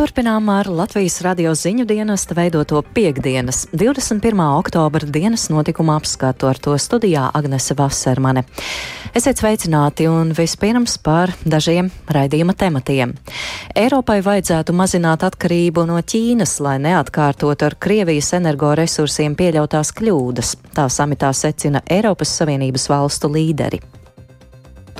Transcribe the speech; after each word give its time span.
turpinām 0.00 0.46
ar 0.48 0.64
Latvijas 0.72 1.18
radio 1.20 1.50
ziņu 1.52 1.84
dienesta 1.84 2.32
veidoto 2.32 2.78
piekdienas, 2.96 3.66
21. 3.76 4.40
oktobra 4.56 5.04
dienas 5.04 5.50
notikumu 5.52 5.92
apskatu 5.92 6.48
ar 6.48 6.56
to 6.56 6.72
studijā 6.80 7.26
Agnese 7.36 7.76
Vasermane. 7.76 8.46
Esiet 9.12 9.42
sveicināti 9.42 10.08
un 10.08 10.32
vispirms 10.32 10.96
par 11.04 11.34
dažiem 11.44 11.92
raidījuma 12.16 12.56
tematiem. 12.56 13.12
Eiropai 13.76 14.22
vajadzētu 14.24 14.72
mazināt 14.72 15.26
atkarību 15.28 15.84
no 15.92 16.00
Ķīnas, 16.00 16.56
lai 16.64 16.78
neatkārtotu 16.80 17.68
ar 17.68 17.76
Krievijas 17.76 18.32
energoresursiem 18.40 19.36
pieļautās 19.36 19.92
kļūdas. 20.00 20.56
Tā 20.80 20.88
samitā 20.88 21.34
secina 21.36 21.84
Eiropas 21.84 22.38
Savienības 22.40 22.88
valstu 22.88 23.36
līderi. 23.36 23.84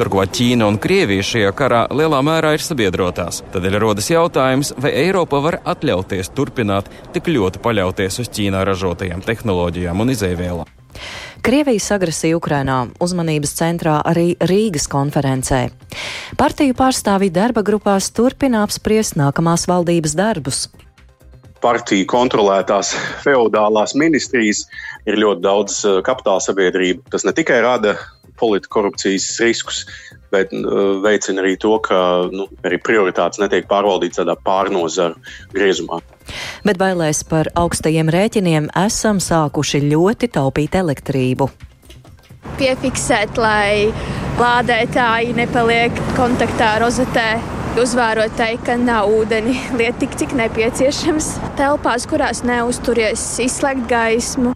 Turklāt 0.00 0.30
Ķīna 0.32 0.64
un 0.64 0.78
Krievija 0.80 1.20
šajā 1.28 1.48
karā 1.52 1.82
lielā 1.92 2.22
mērā 2.24 2.54
ir 2.56 2.62
sabiedrotās. 2.64 3.42
Tādēļ 3.52 3.74
rodas 3.82 4.06
jautājums, 4.08 4.70
vai 4.80 4.94
Eiropa 4.96 5.42
var 5.44 5.58
atļauties 5.68 6.30
turpināt 6.32 6.86
tik 7.12 7.28
ļoti 7.28 7.60
paļauties 7.60 8.16
uz 8.22 8.30
Ķīnā 8.32 8.62
ražotajām 8.64 9.20
tehnoloģijām 9.26 10.00
un 10.00 10.12
izēvielām. 10.14 10.70
Krievijas 11.44 11.90
agresija 11.92 12.38
Ukrainā 12.38 12.78
uzmanības 13.04 13.52
centrā 13.58 13.98
arī 14.08 14.38
Rīgas 14.40 14.88
konferencē. 14.88 15.66
Partiju 16.40 16.78
pārstāvji 16.80 17.28
darba 17.36 17.60
grupās 17.60 18.08
turpina 18.16 18.62
apspriest 18.64 19.20
nākamās 19.20 19.66
valdības 19.68 20.16
darbus 20.16 20.68
partiju 21.60 22.06
kontrolētās 22.08 22.94
feudālās 23.20 23.92
ministrijas 23.92 24.62
ir 25.04 25.18
ļoti 25.20 25.44
daudz 25.44 25.82
eh, 25.84 25.98
kapitāla 26.06 26.40
sabiedrību. 26.40 27.04
Tas 27.12 27.26
ne 27.28 27.34
tikai 27.36 27.60
rada 27.60 27.98
politkorupcijas 28.40 29.28
riskus, 29.44 29.84
bet 30.32 30.54
uh, 30.56 30.98
veicina 31.04 31.44
arī 31.44 31.56
to, 31.60 31.76
ka 31.84 32.00
nu, 32.32 32.48
arī 32.66 32.80
prioritātes 32.82 33.40
netiek 33.42 33.68
pārvaldītas 33.70 34.22
tādā 34.22 34.36
pārnozaru 34.46 35.18
griezumā. 35.54 36.00
Bet 36.64 36.78
bailēs 36.80 37.24
par 37.28 37.50
augstajiem 37.58 38.10
rēķiniem 38.12 38.70
esam 38.86 39.20
sākuši 39.22 39.84
ļoti 39.88 40.30
taupīt 40.36 40.76
elektrību. 40.78 41.50
Piefiksēt, 42.60 43.38
lai 43.40 43.88
lādētāji 44.40 45.34
nepaliek 45.36 45.96
kontaktā 46.16 46.76
ar 46.76 46.86
rozetē 46.86 47.30
uzvērot 47.78 48.34
tai, 48.38 48.54
ka 48.64 48.76
nav 48.80 49.10
ūdeni 49.12 49.54
liet 49.78 50.00
tik, 50.02 50.16
cik 50.18 50.34
nepieciešams. 50.38 51.32
Telpās, 51.60 52.08
kurās 52.10 52.42
neuzturies, 52.46 53.22
izslēgt 53.44 53.86
gaismu. 53.90 54.54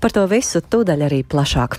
Par 0.00 0.12
to 0.12 0.26
visu 0.28 0.60
tūdaļ 0.60 1.06
arī 1.06 1.22
plašāk. 1.24 1.78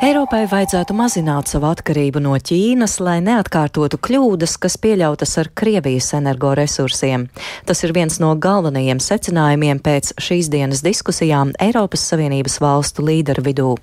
Eiropai 0.00 0.46
vajadzētu 0.48 0.94
mazināt 0.96 1.50
savu 1.50 1.66
atkarību 1.68 2.22
no 2.24 2.32
Ķīnas, 2.40 2.94
lai 3.04 3.18
neatkārtotu 3.20 3.98
kļūdas, 4.00 4.54
kas 4.56 4.78
pieļautas 4.80 5.34
ar 5.42 5.50
Krievijas 5.52 6.06
energoresursiem. 6.16 7.26
Tas 7.68 7.84
ir 7.84 7.92
viens 7.92 8.16
no 8.22 8.30
galvenajiem 8.32 8.96
secinājumiem 9.04 9.82
pēc 9.84 10.14
šīs 10.16 10.48
dienas 10.54 10.80
diskusijām 10.86 11.50
Eiropas 11.60 12.06
Savienības 12.08 12.56
valstu 12.64 13.04
līderu 13.04 13.44
vidū. 13.44 13.74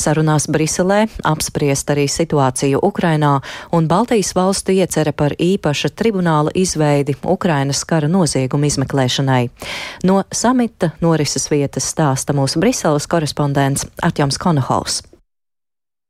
Sarunās 0.00 0.48
Briselē 0.48 1.02
apspriest 1.28 1.92
arī 1.92 2.08
situāciju 2.08 2.80
Ukrainā 2.88 3.34
un 3.76 3.90
Baltijas 3.92 4.32
valstu 4.38 4.72
iecera 4.72 5.12
par 5.12 5.36
īpaša 5.36 5.92
tribunāla 5.92 6.56
izveidi 6.56 7.18
Ukrainas 7.28 7.84
kara 7.84 8.08
noziegumu 8.08 8.72
izmeklēšanai. 8.72 9.44
No 10.08 10.24
samita 10.32 10.94
norises 11.04 11.50
vietas 11.52 11.92
stāsta 11.92 12.32
mūsu 12.32 12.64
Briseles 12.64 13.04
korespondents 13.04 13.84
Atjoms 14.00 14.40
Konohaus. 14.40 15.02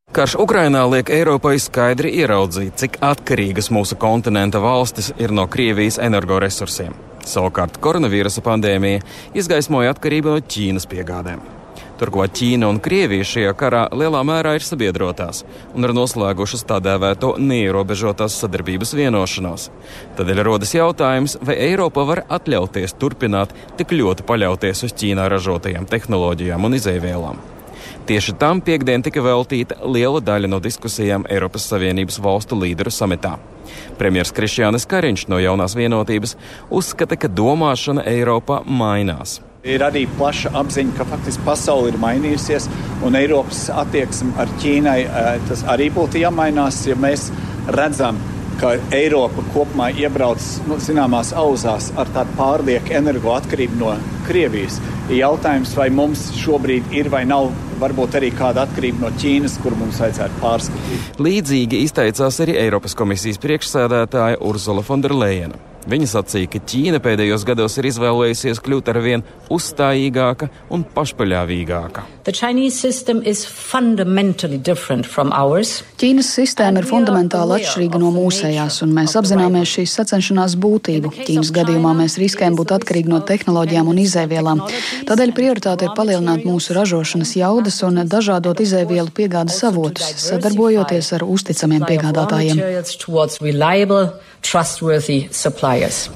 Karš 0.08 0.38
Ukrainā 0.40 0.86
liek 0.88 1.10
Eiropai 1.12 1.58
skaidri 1.60 2.14
ieraudzīt, 2.22 2.78
cik 2.80 2.94
atkarīgas 3.04 3.66
mūsu 3.68 3.98
kontinenta 4.00 4.56
valstis 4.64 5.10
ir 5.20 5.34
no 5.36 5.44
Krievijas 5.52 5.98
energoresursiem. 6.00 6.94
Savukārt 7.28 7.76
koronavīrusa 7.84 8.40
pandēmija 8.40 9.02
izgaismoja 9.36 9.92
atkarību 9.92 10.32
no 10.32 10.40
Ķīnas 10.40 10.88
piegādēm. 10.88 11.42
Turklāt 12.00 12.32
Ķīna 12.38 12.70
un 12.72 12.80
Krievija 12.80 13.26
šajā 13.26 13.52
karā 13.60 13.82
lielā 13.92 14.22
mērā 14.24 14.54
ir 14.56 14.64
sabiedrotās 14.64 15.42
un 15.74 15.84
ir 15.84 15.92
noslēgušas 15.98 16.64
tā 16.64 16.80
dēvēto 16.88 17.34
neierobežotās 17.42 18.38
sadarbības 18.40 18.94
vienošanos. 18.96 19.68
Tādēļ 20.16 20.42
rodas 20.48 20.72
jautājums, 20.78 21.36
vai 21.44 21.58
Eiropa 21.68 22.06
var 22.08 22.24
atļauties 22.38 22.96
turpināt 22.96 23.52
tik 23.76 23.92
ļoti 23.98 24.24
paļauties 24.24 24.86
uz 24.88 24.98
Ķīnā 25.04 25.28
ražotajām 25.36 25.90
tehnoloģijām 25.92 26.64
un 26.64 26.80
izēvielām. 26.80 27.46
Tieši 28.08 28.32
tam 28.40 28.62
piekdien 28.64 29.02
tika 29.04 29.20
veltīta 29.20 29.76
liela 29.84 30.22
daļa 30.24 30.48
no 30.48 30.62
diskusijām 30.64 31.26
Eiropas 31.28 31.66
Savienības 31.68 32.16
valstu 32.24 32.56
līderu 32.56 32.88
samitā. 32.88 33.34
Premjerministrs 33.98 34.36
Krišjānis 34.38 34.86
Kariņš 34.88 35.26
no 35.28 35.36
jaunās 35.42 35.74
vienotības 35.76 36.32
uzskata, 36.72 37.18
ka 37.20 37.28
domāšana 37.28 38.06
Eiropā 38.08 38.62
mainās. 38.64 39.42
Ir 39.68 39.84
arī 39.84 40.06
plaša 40.16 40.54
apziņa, 40.56 40.94
ka 40.96 41.04
faktiski 41.10 41.44
pasaule 41.44 41.92
ir 41.92 42.00
mainījusies, 42.00 42.70
un 43.04 43.20
Eiropas 43.20 43.66
attieksme 43.76 44.32
ar 44.40 44.56
Ķīnai 44.62 44.98
eh, 45.04 45.30
tas 45.50 45.66
arī 45.68 45.90
būtu 45.92 46.22
jāmainās, 46.24 46.80
ja 46.88 46.96
mēs 46.96 47.28
redzam, 47.76 48.16
ka 48.16 48.37
Eiropa 48.58 49.42
kopumā 49.54 49.92
iebrauc 49.94 50.42
nu, 50.66 50.78
zināmās 50.82 51.30
auzās 51.36 51.92
ar 51.94 52.10
tādu 52.14 52.34
pārlieku 52.38 52.90
energoatkarību 52.98 53.78
no 53.78 53.92
Krievijas. 54.26 54.80
Jautājums, 55.14 55.76
vai 55.78 55.86
mums 55.94 56.24
šobrīd 56.40 56.90
ir 56.98 57.08
vai 57.12 57.22
nav 57.28 57.52
varbūt 57.78 58.18
arī 58.18 58.32
kāda 58.34 58.66
atkarība 58.66 59.06
no 59.06 59.12
Ķīnas, 59.14 59.60
kur 59.62 59.78
mums 59.78 60.02
vajadzētu 60.02 60.42
pārskatīt. 60.42 61.22
Līdzīgi 61.22 61.84
izteicās 61.86 62.42
arī 62.42 62.58
Eiropas 62.64 62.98
komisijas 62.98 63.38
priekšsēdētāja 63.44 64.42
Urzula 64.50 64.82
Fonderleina. 64.82 65.62
Viņa 65.88 66.04
sacīja, 66.10 66.50
ka 66.52 66.60
Ķīna 66.68 66.98
pēdējos 67.00 67.46
gados 67.48 67.78
ir 67.80 67.86
izvēlējusies 67.88 68.58
kļūt 68.60 68.90
ar 68.92 68.98
vien 69.00 69.22
uzstājīgāka 69.48 70.50
un 70.76 70.82
pašpaļāvīgāka. 70.92 72.02
Ķīnas 75.96 76.28
sistēma 76.36 76.82
ir 76.82 76.88
fundamentāli 76.90 77.56
atšķirīga 77.56 78.00
no 78.02 78.10
mūsējās, 78.12 78.82
un 78.84 78.92
mēs 78.98 79.16
apzināmies 79.16 79.72
šīs 79.78 79.96
sacenšanās 79.96 80.58
būtību. 80.60 81.14
Ķīnas 81.22 81.54
gadījumā 81.56 81.94
mēs 82.02 82.18
riskējam 82.20 82.60
būt 82.60 82.76
atkarīgi 82.76 83.08
no 83.08 83.22
tehnoloģijām 83.24 83.88
un 83.88 84.02
izēvielām. 84.04 84.62
Tādēļ 85.08 85.34
prioritāte 85.40 85.88
ir 85.88 85.96
palielināt 85.96 86.44
mūsu 86.44 86.76
ražošanas 86.76 87.32
jaudas 87.40 87.80
un 87.88 88.04
dažādot 88.04 88.60
izēvielu 88.60 89.08
piegādes 89.16 89.62
avotus, 89.64 90.12
sadarbojoties 90.28 91.14
ar 91.16 91.24
uzticamiem 91.24 91.88
piegādātājiem. 91.88 92.60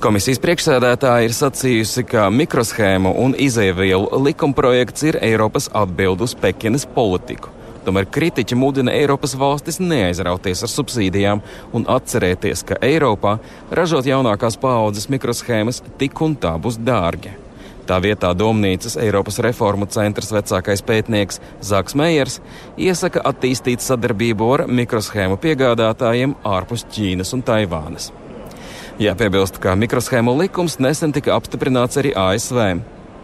Komisijas 0.03 0.41
priekšsēdētāja 0.43 1.27
ir 1.27 1.35
sacījusi, 1.37 2.05
ka 2.09 2.29
mikroshēmu 2.33 3.13
un 3.25 3.35
izēvielu 3.37 4.23
likumprojekts 4.29 5.09
ir 5.11 5.19
Eiropas 5.21 5.69
atbild 5.77 6.25
uz 6.25 6.37
Pekinas 6.39 6.87
politiku. 6.87 7.53
Tomēr 7.83 8.07
kritiķi 8.15 8.55
mudina 8.55 8.95
Eiropas 8.95 9.35
valstis 9.35 9.81
neaizrauties 9.83 10.63
ar 10.63 10.71
subsīdijām 10.71 11.43
un 11.75 11.87
atcerēties, 11.91 12.63
ka 12.69 12.79
Eiropā 12.79 13.41
ražot 13.75 14.07
jaunākās 14.07 14.61
paaudzes 14.63 15.11
mikroshēmas 15.11 15.83
tik 15.99 16.23
un 16.23 16.39
tā 16.39 16.55
būs 16.63 16.79
dārgi. 16.79 17.42
Tā 17.83 17.99
vietā 17.99 18.31
Domnīcas 18.39 18.95
Eiropas 19.03 19.41
reformu 19.43 19.89
centrs 19.91 20.31
vecākais 20.31 20.85
pētnieks 20.87 21.41
Zaks 21.67 21.97
Meijers 21.99 22.39
iesaka 22.79 23.25
attīstīt 23.33 23.83
sadarbību 23.83 24.51
ar 24.55 24.65
mikroshēmu 24.71 25.41
piegādātājiem 25.43 26.37
ārpus 26.47 26.87
Ķīnas 26.95 27.35
un 27.35 27.43
Taivānas. 27.43 28.13
Jāpiebilst, 29.03 29.59
ka 29.59 29.75
mikroshēmu 29.75 30.37
likums 30.39 30.79
nesen 30.79 31.15
tika 31.17 31.35
apstiprināts 31.35 31.99
arī 31.99 32.15
ASV. 32.15 32.61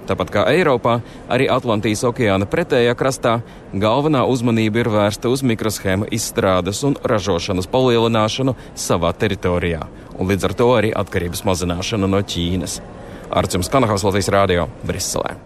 Tāpat 0.08 0.31
kā 0.32 0.43
Eiropā, 0.50 0.96
arī 1.31 1.46
Atlantijas 1.52 2.02
okeāna 2.08 2.49
pretējā 2.49 2.94
krastā 2.99 3.38
galvenā 3.76 4.25
uzmanība 4.26 4.81
ir 4.81 4.88
vērsta 4.90 5.28
uz 5.31 5.44
mikroshēmu 5.46 6.08
izstrādes 6.16 6.81
un 6.88 6.96
ražošanas 7.04 7.69
palielināšanu 7.70 8.56
savā 8.72 9.12
teritorijā, 9.12 9.84
un 10.16 10.32
līdz 10.32 10.49
ar 10.49 10.56
to 10.56 10.70
arī 10.81 10.94
atkarības 10.96 11.44
mazināšanu 11.46 12.08
no 12.08 12.25
Ķīnas. 12.25 12.81
Arcums 13.30 13.69
Kanahas 13.72 14.04
Latvijas 14.06 14.32
Rādio 14.32 14.69
Briselē. 14.86 15.36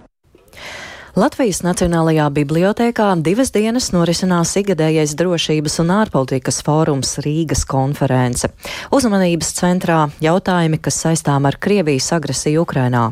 Latvijas 1.12 1.58
Nacionālajā 1.61 2.25
bibliotēkā 2.32 3.11
divas 3.20 3.50
dienas 3.52 3.90
norisinās 3.93 4.55
ikgadējais 4.56 5.12
drošības 5.20 5.76
un 5.82 5.93
ārpolitikas 5.93 6.62
fórums 6.64 7.19
Rīgas 7.20 7.67
konference. 7.69 8.49
Uzmanības 8.88 9.52
centrā 9.58 10.06
jautājumi, 10.25 10.81
kas 10.81 11.02
saistām 11.05 11.44
ar 11.50 11.61
Krievijas 11.61 12.08
agresiju 12.17 12.64
Ukrainā. 12.64 13.11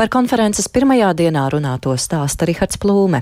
Par 0.00 0.08
konferences 0.08 0.72
pirmajā 0.72 1.12
dienā 1.20 1.44
runāto 1.52 1.92
stāsta 2.00 2.48
Rihards 2.48 2.80
Plūme. 2.80 3.20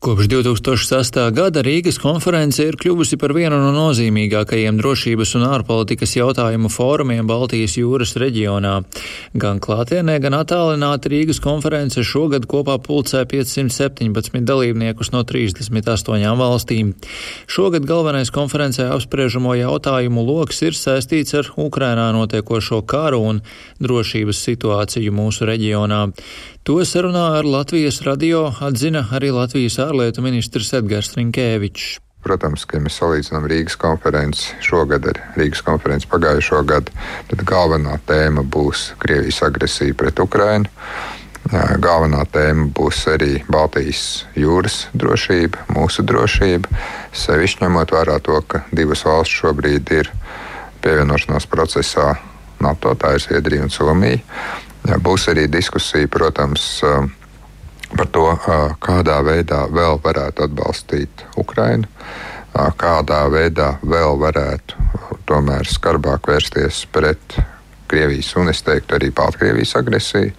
Kopš 0.00 0.30
2008. 0.32 1.30
gada 1.36 1.60
Rīgas 1.60 1.98
konference 2.00 2.64
ir 2.64 2.78
kļuvusi 2.80 3.18
par 3.20 3.34
vienu 3.36 3.58
no 3.60 3.68
nozīmīgākajiem 3.74 4.78
drošības 4.80 5.34
un 5.36 5.42
ārpolitikas 5.44 6.14
jautājumu 6.16 6.70
fórumiem 6.72 7.26
Baltijas 7.28 7.74
jūras 7.76 8.14
reģionā. 8.16 8.78
Gan 9.42 9.60
klātienē, 9.60 10.14
gan 10.24 10.38
attālināti 10.38 11.12
Rīgas 11.12 11.42
konference 11.44 12.00
šogad 12.00 12.46
kopā 12.48 12.78
pulcē 12.80 13.26
517 13.28 14.40
dalībniekus 14.48 15.12
no 15.12 15.20
38 15.20 16.32
valstīm. 16.40 16.94
Šogad 17.44 17.84
galvenais 17.84 18.32
konferencē 18.32 18.88
apspriežamo 18.94 19.52
jautājumu 19.60 20.24
lokus 20.24 20.62
ir 20.64 20.80
saistīts 20.80 21.36
ar 21.42 21.52
Ukrainā 21.60 22.08
notiekošo 22.16 22.80
karu 22.88 23.20
un 23.34 23.44
drošības 23.84 24.42
situāciju 24.48 25.12
mūsu 25.12 25.44
reģionā. 25.52 26.06
To 26.68 26.74
sarunā 26.84 27.22
ar 27.38 27.46
Latvijas 27.48 28.02
radio 28.04 28.42
atzina 28.60 29.00
arī 29.16 29.30
Latvijas 29.32 29.78
ārlietu 29.90 30.22
ministrs 30.22 30.70
Edgars 30.78 31.12
Rinkēvičs. 31.18 31.98
Protams, 32.20 32.66
ka 32.68 32.76
ja 32.76 32.84
mēs 32.84 32.98
salīdzinām 33.00 33.46
Rīgas 33.48 33.78
konferenci 33.80 34.52
šogad 34.62 35.06
ar 35.08 35.18
Rīgas 35.40 35.62
konferenci 35.64 36.08
pagājušo 36.10 36.60
gadu, 36.68 36.92
tad 37.30 37.42
galvenā 37.48 37.96
tēma 38.06 38.44
būs 38.44 38.90
Krievijas 39.00 39.40
agresija 39.46 39.96
pret 39.96 40.20
Ukrainu. 40.20 40.68
Galvenā 41.80 42.26
tēma 42.28 42.68
būs 42.76 43.00
arī 43.08 43.40
Baltijas 43.50 44.26
jūras 44.36 44.82
drošība, 44.92 45.64
mūsu 45.72 46.04
drošība. 46.06 46.68
Sevišķi 47.16 47.64
ņemot 47.64 47.94
vērā 47.96 48.18
to, 48.22 48.36
ka 48.44 48.66
divas 48.76 49.06
valsts 49.08 49.40
šobrīd 49.40 49.94
ir 49.96 50.12
pievienošanās 50.84 51.48
procesā 51.50 52.12
NATO, 52.60 52.92
tā 53.00 53.16
ir 53.16 53.24
Zviedrija 53.24 53.64
un 53.64 53.72
Somija. 53.72 54.20
Būs 55.00 55.26
arī 55.32 55.48
diskusija, 55.48 56.08
protams, 56.12 56.84
par 57.96 58.10
to, 58.14 58.26
kādā 58.82 59.20
veidā 59.26 59.64
vēl 59.72 60.00
varētu 60.04 60.46
atbalstīt 60.46 61.24
Ukrainu, 61.40 61.88
kādā 62.52 63.22
veidā 63.32 63.74
vēl 63.82 64.18
varētu 64.20 64.88
tomēr 65.28 65.68
skarbāk 65.68 66.28
vērsties 66.30 66.84
pret 66.92 67.38
Krievijas 67.90 68.34
un 68.38 68.52
es 68.52 68.62
teiktu 68.62 68.94
arī 68.94 69.10
Baltkrievijas 69.14 69.74
agresiju 69.80 70.30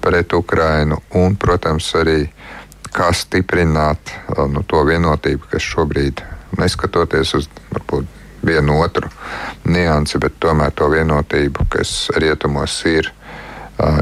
pret 0.00 0.32
Ukrainu, 0.32 1.02
un, 1.20 1.36
protams, 1.36 1.90
arī 2.00 2.24
kā 2.92 3.10
stiprināt 3.12 4.12
nu, 4.48 4.62
to 4.68 4.80
vienotību, 4.88 5.50
kas 5.52 5.64
šobrīd, 5.68 6.22
neskatoties 6.60 7.34
uz 7.36 7.48
varbūt 7.72 8.08
vienu 8.46 8.80
otru 8.82 9.10
niansi, 9.68 10.18
bet 10.18 10.38
tomēr 10.42 10.72
to 10.76 10.88
vienotību, 10.92 11.66
kas 11.72 12.10
rietumos 12.16 12.78
ir 12.90 13.12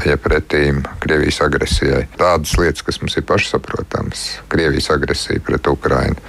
ja 0.05 0.17
pretīm 0.21 0.83
Krievijas 1.01 1.41
agresijai. 1.45 2.05
Tādas 2.19 2.53
lietas, 2.59 2.85
kas 2.85 3.01
mums 3.01 3.17
ir 3.17 3.25
pašsaprotamas, 3.27 4.25
Krievijas 4.51 4.91
agresija 4.93 5.41
pret 5.45 5.67
Ukrajinu. 5.67 6.21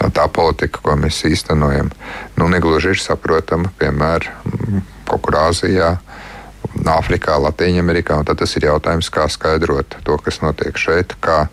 Tā 0.00 0.26
politika, 0.32 0.80
ko 0.82 0.94
mēs 0.96 1.18
īstenojam, 1.28 1.90
nu, 2.38 2.46
negluži 2.48 2.94
ir 2.94 3.00
saprotama, 3.02 3.72
piemēram, 3.80 4.84
kaut 5.08 5.24
kur 5.26 5.36
Āzijā, 5.42 5.90
Āfrikā, 6.86 7.36
Latvijā. 7.42 8.22
Tad 8.24 8.38
tas 8.40 8.56
ir 8.56 8.68
jautājums, 8.70 9.10
kā 9.12 9.26
skaidrot 9.28 9.98
to, 10.06 10.16
kas 10.24 10.40
notiek 10.44 10.78
šeit, 10.78 11.16
kā 11.20 11.48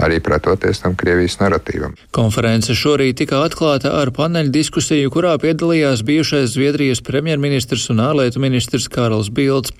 arī 0.00 0.18
pretoties 0.24 0.82
tam 0.82 0.96
Krievijas 0.98 1.38
narratīvam. 1.40 1.94
Konference 2.14 2.74
šorīt 2.76 3.20
tika 3.22 3.42
atklāta 3.46 3.92
ar 4.00 4.12
paneļa 4.14 4.52
diskusiju, 4.54 5.12
kurā 5.14 5.34
piedalījās 5.42 6.04
bijušais 6.06 6.54
Zviedrijas 6.54 7.02
premjerministrs 7.06 7.88
un 7.94 8.02
ārlietu 8.04 8.42
ministrs 8.42 8.88
Kārls 8.92 9.30
Bilds. 9.34 9.74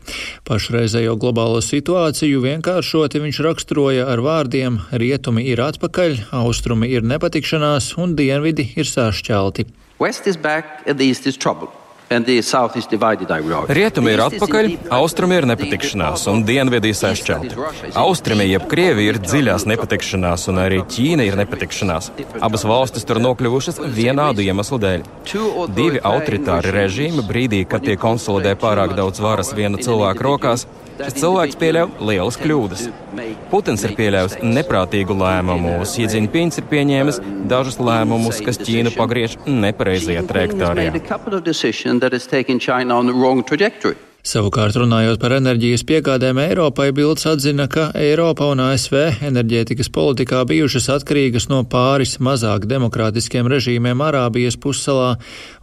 Pašreizējo 0.49 1.17
globālo 1.21 1.61
situāciju 1.65 2.45
vienkāršoti 2.47 3.23
viņš 3.27 3.43
raksturoja 3.49 4.09
ar 4.13 4.25
vārdiem: 4.25 4.81
rietumi 4.93 5.47
ir 5.51 5.65
atpakaļ, 5.65 6.19
austrumi 6.43 6.93
ir 6.93 7.07
nepatikšanās 7.07 7.95
un 7.99 8.17
dienvidi 8.19 8.73
ir 8.77 8.89
sašķelti. 8.89 9.69
West 10.03 10.27
is 10.27 10.37
back 10.37 10.83
and 10.87 10.99
the 10.99 11.07
east 11.07 11.27
is 11.27 11.37
trouble. 11.37 11.82
Rietumi 13.73 14.13
ir 14.15 14.23
atpakaļ, 14.27 14.69
austrumi 14.99 15.39
ir 15.41 15.47
nepatikšanās 15.53 16.27
un 16.33 16.45
dienvidi 16.49 16.93
sašķelti. 16.97 17.57
Austrumi 17.99 18.49
jeb 18.51 18.69
Krievija 18.71 19.15
ir 19.15 19.21
dziļās 19.23 19.67
nepatikšanās 19.71 20.47
un 20.53 20.61
arī 20.65 20.83
Ķīna 20.93 21.27
ir 21.29 21.39
nepatikšanās. 21.41 22.13
Abas 22.41 22.67
valstis 22.69 23.09
tur 23.09 23.23
nokļuvušas 23.25 23.83
vienādu 23.97 24.45
iemeslu 24.45 24.81
dēļ. 24.83 25.09
Divi 25.77 26.03
autoritāri 26.13 26.75
režīmi 26.77 27.25
brīdī, 27.29 27.65
kad 27.69 27.85
tie 27.87 27.99
konsolidē 28.01 28.55
pārāk 28.61 28.97
daudz 28.99 29.23
varas 29.23 29.55
viena 29.57 29.81
cilvēka 29.83 30.29
rokās, 30.29 30.67
Šis 31.01 31.17
cilvēks 31.19 31.57
pieļauj 31.59 32.05
lielas 32.05 32.37
kļūdas. 32.39 32.83
Putins 33.51 33.83
ir 33.87 33.95
pieļāvis 33.97 34.37
neprātīgu 34.45 35.17
lēmumu, 35.17 35.73
Sīdzinpins 35.89 36.61
ir 36.61 36.67
pieņēmis 36.69 37.19
dažus 37.51 37.79
lēmumus, 37.83 38.43
kas 38.45 38.61
Ķīnu 38.61 38.93
pagriež 38.95 39.39
nepareizajā 39.49 40.23
trajektorijā. 40.29 40.93
Savukārt, 44.23 44.77
runājot 44.79 45.19
par 45.19 45.33
enerģijas 45.35 45.83
piegādēm 45.83 46.39
Eiropai, 46.39 46.93
Bilds 46.95 47.27
atzina, 47.27 47.65
ka 47.67 47.89
Eiropa 47.99 48.47
un 48.53 48.63
ASV 48.63 49.25
enerģētikas 49.27 49.91
politikā 49.91 50.45
bijušas 50.47 50.87
atkarīgas 50.95 51.49
no 51.51 51.65
pāris 51.67 52.21
mazāk 52.23 52.69
demokrātiskiem 52.71 53.51
režīmiem 53.51 54.05
Arābijas 54.07 54.55
pussalā, 54.63 55.17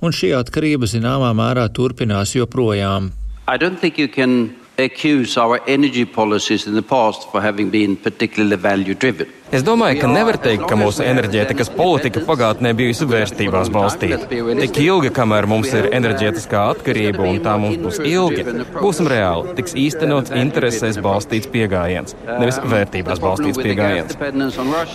un 0.03 0.11
šī 0.11 0.33
atkarība 0.41 0.91
zināmā 0.91 1.31
mērā 1.39 1.69
turpinās 1.71 2.35
joprojām. 2.35 3.13
I 3.47 3.55
don't 3.55 3.79
think 3.79 3.97
you 3.97 4.09
can 4.11 4.53
accuse 4.77 5.37
our 5.37 5.61
energy 5.65 6.03
policies 6.03 6.67
in 6.67 6.75
the 6.75 6.83
past 6.83 7.31
for 7.31 7.41
having 7.41 7.71
been 7.71 7.95
particularly 7.95 8.57
value 8.57 8.93
driven. 8.93 9.38
Es 9.49 9.63
domāju, 9.65 9.97
ka 10.03 10.07
nevar 10.11 10.37
teikt, 10.37 10.67
ka 10.69 10.75
mūsu 10.77 11.01
enerģētikas 11.01 11.71
politika 11.73 12.21
pagātnē 12.21 12.69
bijusi 12.77 13.07
vērtībās 13.09 13.71
balstīta. 13.73 14.27
Tik 14.29 14.77
ilgi, 14.83 15.09
kamēr 15.15 15.47
mums 15.49 15.71
ir 15.73 15.87
enerģētiskā 15.97 16.65
atkarība, 16.75 17.25
un 17.25 17.39
tā 17.41 17.55
mums 17.61 17.79
būs 17.81 17.97
ilgi, 18.05 18.45
būsim 18.75 19.09
reāli, 19.09 19.55
tiks 19.57 19.73
īstenots 19.73 20.33
interesēs 20.37 20.99
balstīts 21.01 21.49
pieejams, 21.49 22.13
nevis 22.29 22.59
vērtībās 22.61 23.21
balstīts 23.23 23.57
pieejams. 23.57 24.19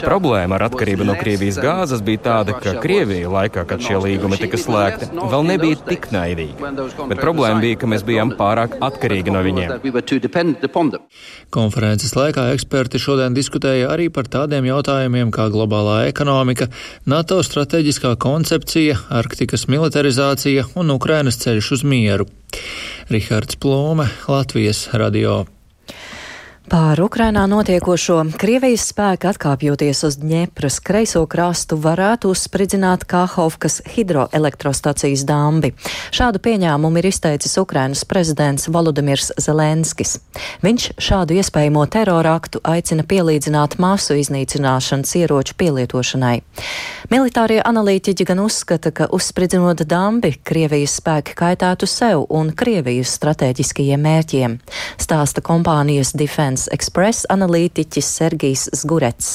Problēma 0.05 0.61
ar 0.61 0.67
atkarību 0.69 1.09
no 1.09 1.19
Krievijas 1.19 1.59
gāzes 1.65 2.05
bija 2.07 2.23
tāda, 2.29 2.55
ka 2.63 2.77
Krievija 2.85 3.33
laikā, 3.35 3.67
kad 3.67 3.83
šie 3.83 3.99
līgumi 4.07 4.39
tika 4.39 4.61
slēgti, 4.61 5.11
vēl 5.35 5.51
nebija 5.51 5.81
tik 5.91 6.09
naidīga. 6.15 6.73
Bet 7.11 7.25
problēma 7.25 7.59
bija, 7.65 7.81
ka 7.83 7.91
mēs 7.91 8.07
bijām 8.07 8.37
pārāk 8.39 8.79
atkarīgi 8.79 9.35
no 9.35 9.43
viņiem. 9.43 9.83
Konferences 11.55 12.15
laikā 12.15 12.49
eksperti 12.55 13.03
šodien 13.03 13.35
diskutēja 13.35 13.91
arī 13.91 14.11
par 14.15 14.31
tādu 14.31 14.44
tādiem 14.45 14.69
jautājumiem 14.69 15.33
kā 15.33 15.49
globālā 15.53 16.05
ekonomika, 16.11 16.69
NATO 17.09 17.41
strateģiskā 17.45 18.15
koncepcija, 18.21 18.99
Arktikas 19.09 19.67
militarizācija 19.73 20.69
un 20.77 20.93
Ukrainas 20.93 21.41
ceļš 21.41 21.73
uz 21.79 21.89
mieru. 21.89 22.29
Rihards 23.09 23.57
Plūme, 23.61 24.09
Latvijas 24.29 24.87
radio. 24.93 25.45
Pār 26.65 26.97
Ukrainā 27.05 27.43
notiekošo 27.45 28.23
Krievijas 28.41 28.87
spēku 28.89 29.29
atkāpjoties 29.29 29.99
uz 30.09 30.15
Dņepras 30.17 30.79
kreiso 30.81 31.21
krastu 31.29 31.77
varētu 31.77 32.31
uzspridzināt 32.33 33.03
Kāhovkas 33.05 33.83
hidroelektrostacijas 33.93 35.27
dambi. 35.29 35.75
Šādu 36.09 36.41
pieņēmumu 36.41 37.03
ir 37.03 37.11
izteicis 37.11 37.59
Ukrainas 37.61 38.07
prezidents 38.09 38.71
Volodimirs 38.73 39.29
Zelenskis. 39.37 40.17
Viņš 40.65 40.87
šādu 41.05 41.37
iespējamo 41.37 41.85
teroraktu 41.85 42.65
aicina 42.65 43.05
pielīdzināt 43.05 43.77
masu 43.77 44.17
iznīcināšanas 44.23 45.13
ieroču 45.21 45.59
pielietošanai. 45.61 46.39
Militārie 47.13 47.61
analītiķi 47.61 48.25
gan 48.33 48.41
uzskata, 48.41 48.89
ka 48.89 49.11
uzspridzinot 49.13 49.85
dambi, 49.85 50.33
Krievijas 50.41 50.97
spēki 51.03 51.37
kaitētu 51.37 51.85
sev 51.85 52.25
un 52.33 52.55
Krievijas 52.57 53.13
strateģiskajiem 53.21 54.01
mērķiem, 54.09 54.59
stāsta 54.97 55.45
kompānijas 55.45 56.17
Defense. 56.17 56.54
Finance 56.55 56.71
Express 56.71 57.25
analītiķis 57.35 58.07
Sergijs 58.15 58.69
Zgurets. 58.79 59.31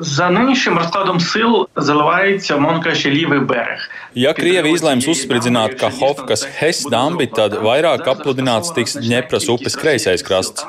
За 0.00 0.30
нинішнім 0.30 0.78
розкладом 0.78 1.20
сил 1.20 1.68
заливається 1.76 2.56
Монкаші 2.56 3.10
лівий 3.10 3.40
берег. 3.40 3.90
Ja 4.16 4.32
Krievi 4.32 4.72
izlems 4.72 5.04
uzspridzināt 5.06 5.76
Kahovkas 5.78 6.42
Hes 6.58 6.80
dambi, 6.90 7.26
tad 7.28 7.52
vairāk 7.60 8.08
apludināts 8.08 8.72
tiks 8.74 8.96
Dņepras 8.98 9.46
upes 9.52 9.76
kreisais 9.78 10.24
krasts. 10.26 10.64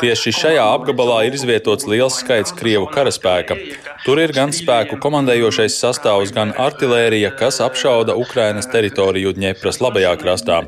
Tieši 0.00 0.32
šajā 0.32 0.64
apgabalā 0.76 1.18
ir 1.28 1.36
izvietots 1.36 1.86
liels 1.86 2.16
skaits 2.22 2.54
Krievu 2.58 2.88
karaspēka. 2.94 3.58
Tur 4.06 4.22
ir 4.24 4.32
gan 4.32 4.54
spēku 4.56 4.98
komandējošais 5.04 5.76
sastāvs, 5.78 6.32
gan 6.34 6.54
artilērija, 6.66 7.34
kas 7.38 7.60
apšauda 7.60 8.16
Ukrainas 8.16 8.70
teritoriju 8.72 9.36
Dņepras 9.36 9.82
labajā 9.84 10.16
krastā. 10.22 10.62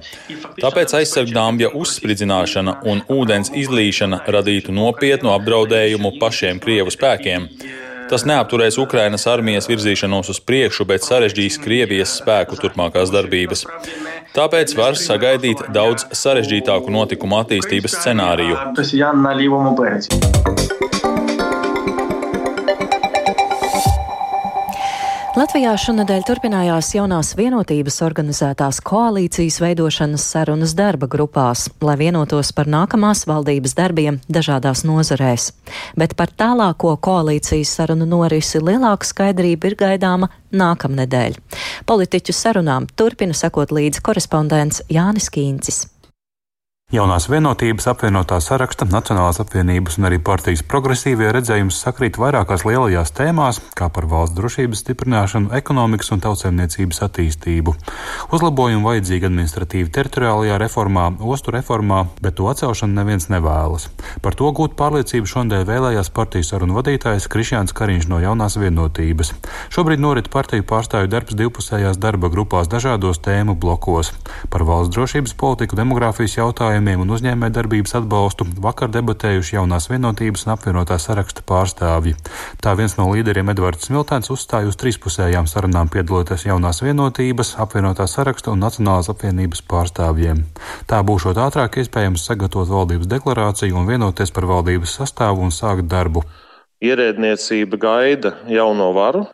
Tāpēc 0.60 0.94
aizsargdāmbja 1.00 1.72
uzspridzināšana 1.82 2.82
un 2.84 3.02
ūdens 3.08 3.50
izlīšana 3.64 4.26
radītu 4.28 4.76
nopietnu 4.76 5.32
apdraudējumu 5.38 6.18
pašiem 6.20 6.60
Krievu 6.62 6.92
spēkiem. 6.94 7.48
Tas 8.09 8.25
neapturēs 8.29 8.77
Ukrainas 8.81 9.25
armijas 9.29 9.69
virzīšanos 9.69 10.29
uz 10.33 10.39
priekšu, 10.45 10.85
bet 10.89 11.05
sarežģīs 11.05 11.59
Krievijas 11.63 12.17
spēku 12.21 12.57
turpmākās 12.61 13.09
darbības. 13.13 13.65
Tāpēc 14.35 14.75
var 14.77 14.93
sagaidīt 14.99 15.59
daudz 15.75 16.05
sarežģītāku 16.23 16.93
notikumu 16.93 17.39
attīstības 17.41 17.97
scenāriju. 18.01 18.55
Latvijā 25.35 25.73
šonadēļ 25.75 26.21
turpinājās 26.23 26.93
jaunās 26.95 27.33
vienotības 27.35 27.97
organizētās 28.05 28.77
koalīcijas 28.87 29.57
veidošanas 29.59 30.23
sarunas 30.31 30.71
darba 30.77 31.09
grupās, 31.11 31.65
lai 31.83 31.97
vienotos 31.99 32.53
par 32.55 32.69
nākamās 32.71 33.25
valdības 33.27 33.73
darbiem 33.75 34.21
dažādās 34.31 34.85
nozarēs. 34.87 35.49
Bet 35.99 36.15
par 36.15 36.31
tālāko 36.39 36.93
koalīcijas 37.03 37.73
sarunu 37.81 38.07
norisi 38.07 38.61
lielāka 38.63 39.09
skaidrība 39.09 39.73
ir 39.73 39.75
gaidāma 39.81 40.31
nākamnedēļ. 40.55 41.35
Politiķu 41.83 42.37
sarunām 42.39 42.87
turpina 42.95 43.35
sekot 43.35 43.75
līdzi 43.75 44.05
korespondents 44.07 44.85
Jānis 44.87 45.27
Kīncis. 45.27 45.83
Jaunās 46.95 47.25
vienotības 47.27 47.89
apvienotā 47.91 48.37
saraksta, 48.39 48.85
Nacionālās 48.87 49.41
apvienības 49.41 49.97
un 49.99 50.05
arī 50.07 50.15
partijas 50.23 50.61
progresīvie 50.63 51.27
redzējums 51.35 51.75
sakrīt 51.83 52.15
vairākās 52.21 52.61
lielajās 52.63 53.09
tēmās, 53.17 53.57
kā 53.75 53.89
par 53.91 54.05
valsts 54.07 54.37
drošības 54.37 54.79
stiprināšanu, 54.85 55.49
ekonomikas 55.57 56.13
un 56.15 56.21
tautsēmniecības 56.23 57.01
attīstību. 57.09 57.73
Uzlabojumu 58.37 58.87
vajadzīgi 58.87 59.27
administratīvi 59.27 59.91
teritoriālajā 59.97 60.59
reformā, 60.61 61.09
ostu 61.19 61.51
reformā, 61.57 62.05
bet 62.23 62.37
to 62.39 62.47
atcelšanu 62.53 62.95
neviens 63.01 63.27
nevēlas. 63.33 63.89
Par 64.23 64.39
to 64.39 64.53
gūt 64.55 64.79
pārliecību 64.79 65.27
šodien 65.27 65.67
vēlējās 65.67 66.13
partijas 66.15 66.53
sarunu 66.53 66.79
vadītājs 66.79 67.27
Krišjāns 67.27 67.75
Kariņš 67.75 68.07
no 68.13 68.21
jaunās 68.23 68.55
vienotības. 68.61 69.33
Šobrīd 69.75 69.99
norit 69.99 70.31
partiju 70.31 70.63
pārstāvju 70.71 71.11
darbs 71.11 71.35
divpusējās 71.35 71.99
darba 71.99 72.31
grupās 72.31 72.71
dažādos 72.71 73.19
tēmu 73.19 73.59
blokos- 73.59 74.13
par 74.53 74.63
valsts 74.63 74.95
drošības 74.95 75.35
politiku, 75.35 75.75
demogrāfijas 75.75 76.39
jautājumu 76.39 76.84
jautājumiem 76.85 77.01
un 77.01 77.13
uzņēmējdarbības 77.15 77.95
atbalstu 77.97 78.45
vakar 78.61 78.91
debatējuši 78.93 79.55
jaunās 79.55 79.89
vienotības 79.89 80.45
un 80.45 80.51
apvienotā 80.53 80.97
saraksta 80.99 81.41
pārstāvji. 81.41 82.13
Tā 82.61 82.75
viens 82.77 82.95
no 82.97 83.09
līderiem 83.09 83.49
Edvards 83.49 83.87
Smiltēns 83.87 84.29
uzstāja 84.29 84.69
uz 84.69 84.77
trīspusējām 84.77 85.47
sarunām 85.47 85.89
piedaloties 85.89 86.45
jaunās 86.45 86.83
vienotības, 86.83 87.55
apvienotā 87.57 88.05
saraksta 88.07 88.51
un 88.53 88.61
Nacionālās 88.61 89.09
apvienības 89.09 89.63
pārstāvjiem. 89.65 90.45
Tā 90.85 91.01
būšot 91.01 91.41
ātrāk 91.41 91.79
iespējams 91.81 92.25
sagatavot 92.25 92.69
valdības 92.69 93.09
deklarāciju 93.09 93.81
un 93.81 93.89
vienoties 93.89 94.31
par 94.31 94.45
valdības 94.45 94.97
sastāvu 94.99 95.41
un 95.41 95.51
sākt 95.51 95.89
darbu. 95.89 96.21
Ierēdniecība 96.85 97.81
gaida 97.81 98.35
jauno 98.51 98.91
varu, 98.93 99.25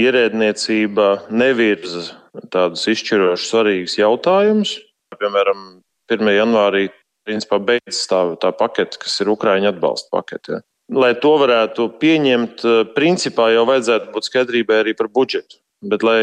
ierēdniecība 0.00 1.28
nevirza 1.30 2.14
tādus 2.50 2.88
izšķirošus 2.88 3.50
svarīgus 3.50 4.00
jautājumus. 4.00 4.78
Piemēram, 5.14 5.83
1. 6.10 6.30
janvārī 6.36 6.88
principā 7.24 7.58
beidzas 7.58 8.04
tā, 8.10 8.20
tā 8.40 8.52
pakete, 8.56 9.00
kas 9.00 9.16
ir 9.24 9.32
Ukraiņa 9.32 9.72
atbalsta 9.72 10.12
pakete. 10.12 10.58
Ja. 10.58 10.64
Lai 10.92 11.14
to 11.16 11.32
varētu 11.40 11.88
pieņemt, 12.00 12.64
eh, 12.68 12.80
principā 12.96 13.48
jau 13.54 13.64
vajadzētu 13.70 14.12
būt 14.12 14.28
skaidrībai 14.28 14.82
arī 14.82 14.96
par 14.96 15.08
budžetu. 15.08 15.60
Bet, 15.84 16.04
lai 16.04 16.20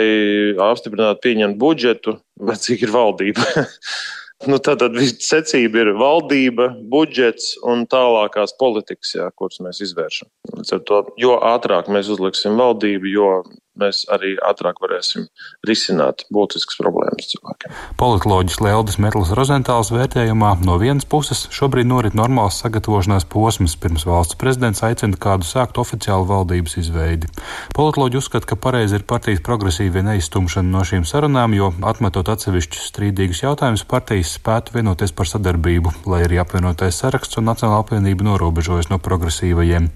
apstiprinātu 0.57 1.21
pieņemt 1.21 1.57
budžetu, 1.61 2.15
vajadzīga 2.41 2.87
ir 2.87 2.93
valdība. 2.93 3.45
nu, 4.49 4.57
tad 4.57 4.81
secība 5.21 5.83
ir 5.83 5.91
valdība, 5.97 6.71
budžets 6.93 7.53
un 7.61 7.85
tālākās 7.89 8.55
politikas, 8.57 9.13
jā, 9.17 9.27
kuras 9.37 9.61
mēs 9.61 9.83
izvēršam. 9.85 10.29
To, 10.87 11.03
jo 11.21 11.37
ātrāk 11.45 11.91
mēs 11.93 12.09
uzliksim 12.13 12.57
valdību, 12.61 13.11
jo 13.13 13.29
mēs 13.79 14.03
arī 14.11 14.33
ātrāk 14.43 14.81
varēsim 14.83 15.27
risināt 15.67 16.25
būtiskas 16.33 16.77
problēmas 16.81 17.29
cilvēkiem. 17.31 17.75
Politoloģis 17.99 18.59
Leldas 18.63 18.97
Metlis 19.01 19.31
Rozentāls 19.37 19.91
vērtējumā 19.93 20.53
no 20.65 20.77
vienas 20.81 21.07
puses 21.07 21.45
šobrīd 21.55 21.87
norit 21.87 22.17
normāls 22.17 22.59
sagatavošanās 22.61 23.27
posms, 23.31 23.77
pirms 23.79 24.05
valsts 24.07 24.37
prezidents 24.41 24.83
aicina 24.85 25.19
kādu 25.21 25.47
sākt 25.47 25.79
oficiālu 25.81 26.27
valdības 26.29 26.77
izveidi. 26.81 27.31
Politoloģi 27.75 28.19
uzskata, 28.19 28.49
ka 28.51 28.59
pareizi 28.59 28.99
ir 28.99 29.07
partijas 29.07 29.43
progresīvie 29.45 30.03
neizstumšana 30.09 30.71
no 30.75 30.83
šīm 30.87 31.07
sarunām, 31.07 31.55
jo 31.57 31.71
atmetot 31.87 32.33
atsevišķus 32.35 32.89
strīdīgus 32.91 33.43
jautājumus, 33.45 33.85
partijas 33.87 34.35
spētu 34.37 34.75
vienoties 34.77 35.15
par 35.15 35.29
sadarbību, 35.31 35.95
lai 36.11 36.23
arī 36.27 36.41
apvienotais 36.43 36.99
saraksts 37.01 37.39
un 37.39 37.49
Nacionāla 37.51 37.85
apvienība 37.85 38.25
norobežojas 38.27 38.91
no 38.91 38.99
progresīvajiem. 39.03 39.89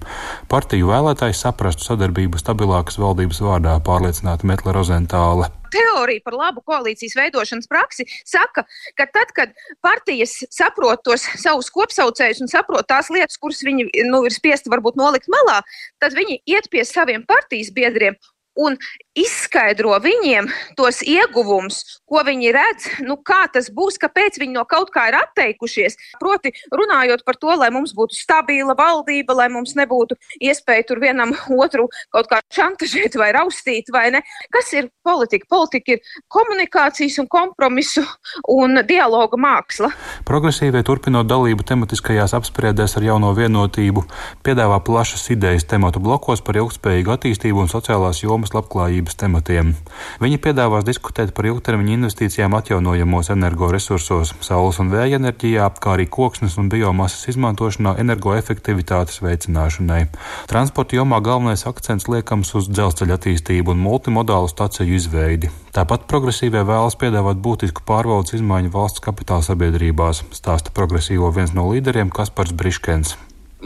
Partiju 0.50 0.90
vēlētājs 0.90 1.44
saprastu 1.46 1.86
sadarbību 1.90 2.40
stabilākas 2.40 2.98
valdības 3.00 3.40
vārdā 3.44 3.65
vārdā 3.66 3.82
pārliecināta 3.82 4.46
Metla 4.46 4.72
Rozentāle. 4.74 5.48
Teorija 5.74 6.22
par 6.24 6.36
labu 6.38 6.62
koalīcijas 6.66 7.16
veidošanas 7.18 7.66
praksi 7.68 8.06
saka, 8.24 8.64
ka 8.96 9.06
tad, 9.10 9.32
kad 9.34 9.54
partijas 9.82 10.38
saprot 10.54 11.02
tos 11.04 11.26
savus 11.42 11.70
kopsaucējus 11.74 12.44
un 12.44 12.52
saprot 12.52 12.86
tās 12.86 13.10
lietas, 13.10 13.38
kuras 13.42 13.64
viņi 13.66 13.88
nu, 14.06 14.22
ir 14.24 14.34
spiesti 14.34 14.70
varbūt 14.72 14.98
nolikt 15.00 15.28
malā, 15.32 15.60
tad 16.00 16.14
viņi 16.16 16.40
iet 16.46 16.70
pie 16.70 16.86
saviem 16.86 17.26
partijas 17.26 17.72
biedriem 17.74 18.16
un 18.56 18.76
izskaidro 19.16 19.96
viņiem 20.02 20.48
tos 20.76 21.00
ieguvumus, 21.06 22.00
ko 22.08 22.22
viņi 22.26 22.52
redz, 22.54 22.88
nu, 23.06 23.16
kā 23.24 23.46
tas 23.52 23.68
būs, 23.72 23.98
kāpēc 24.00 24.38
viņi 24.40 24.56
no 24.56 24.64
kaut 24.68 24.92
kā 24.94 25.06
ir 25.10 25.18
atteikušies. 25.18 25.96
Proti, 26.20 26.52
runājot 26.72 27.24
par 27.26 27.38
to, 27.40 27.52
lai 27.56 27.70
mums 27.74 27.94
būtu 27.96 28.16
stabila 28.16 28.76
valdība, 28.78 29.36
lai 29.36 29.48
mums 29.52 29.76
nebūtu 29.78 30.18
iespēja 30.40 30.86
tur 30.88 31.00
vienam 31.02 31.34
otru 31.56 31.88
kaut 32.14 32.30
kā 32.30 32.40
šantažēt 32.52 33.16
vai 33.20 33.32
raustīt, 33.36 33.90
vai 33.92 34.10
ne. 34.14 34.22
Kas 34.52 34.72
ir 34.76 34.90
politika? 35.06 35.48
Politika 35.50 35.96
ir 35.96 36.04
komunikācijas 36.32 37.18
un 37.22 37.30
kompromisu 37.30 38.04
un 38.52 38.82
dialoga 38.86 39.40
māksla. 39.40 39.92
Progresīvie 40.28 40.82
turpinot 40.86 41.28
dalību 41.28 41.64
tematiskajās 41.66 42.36
apspriedēs 42.36 42.98
ar 42.98 43.08
jauno 43.08 43.32
vienotību, 43.36 44.04
piedāvā 44.46 44.80
plašas 44.84 45.28
idejas 45.34 45.66
tematu 45.68 46.02
blokos 46.02 46.44
par 46.44 46.58
ilgspējīgu 46.60 47.16
attīstību 47.16 47.64
un 47.64 47.72
sociālās 47.72 48.22
jomas 48.22 48.45
labklājību 48.54 49.06
drošības 49.06 49.16
tematiem. 49.16 49.74
Viņi 50.20 50.38
piedāvās 50.42 50.84
diskutēt 50.84 51.32
par 51.34 51.46
ilgtermiņa 51.46 51.92
investīcijām 51.96 52.54
atjaunojamos 52.54 53.30
energoresursos, 53.30 54.34
saules 54.40 54.78
un 54.80 54.90
vēja 54.90 55.18
enerģijā, 55.20 55.68
kā 55.80 55.94
arī 55.96 56.06
koksnes 56.08 56.58
un 56.58 56.68
biomasas 56.68 57.28
izmantošanā 57.28 57.96
energoefektivitātes 58.00 59.22
veicināšanai. 59.22 60.06
Transporta 60.48 60.96
jomā 60.96 61.20
galvenais 61.20 61.66
akcents 61.66 62.08
liekams 62.08 62.54
uz 62.54 62.68
dzelzceļa 62.68 63.18
attīstību 63.18 63.72
un 63.72 63.82
multimodālu 63.84 64.48
staciju 64.48 64.96
izveidi. 64.96 65.50
Tāpat 65.76 66.06
progresīvie 66.08 66.64
vēlas 66.64 66.96
piedāvāt 66.96 67.36
būtisku 67.36 67.84
pārvaldes 67.86 68.38
izmaiņu 68.38 68.72
valsts 68.72 69.04
kapitāla 69.04 69.44
sabiedrībās, 69.44 70.24
stāsta 70.32 70.72
progresīvo 70.72 71.30
viens 71.36 71.52
no 71.54 71.68
līderiem 71.70 72.10
Kaspars 72.10 72.56
Briškens. 72.56 73.16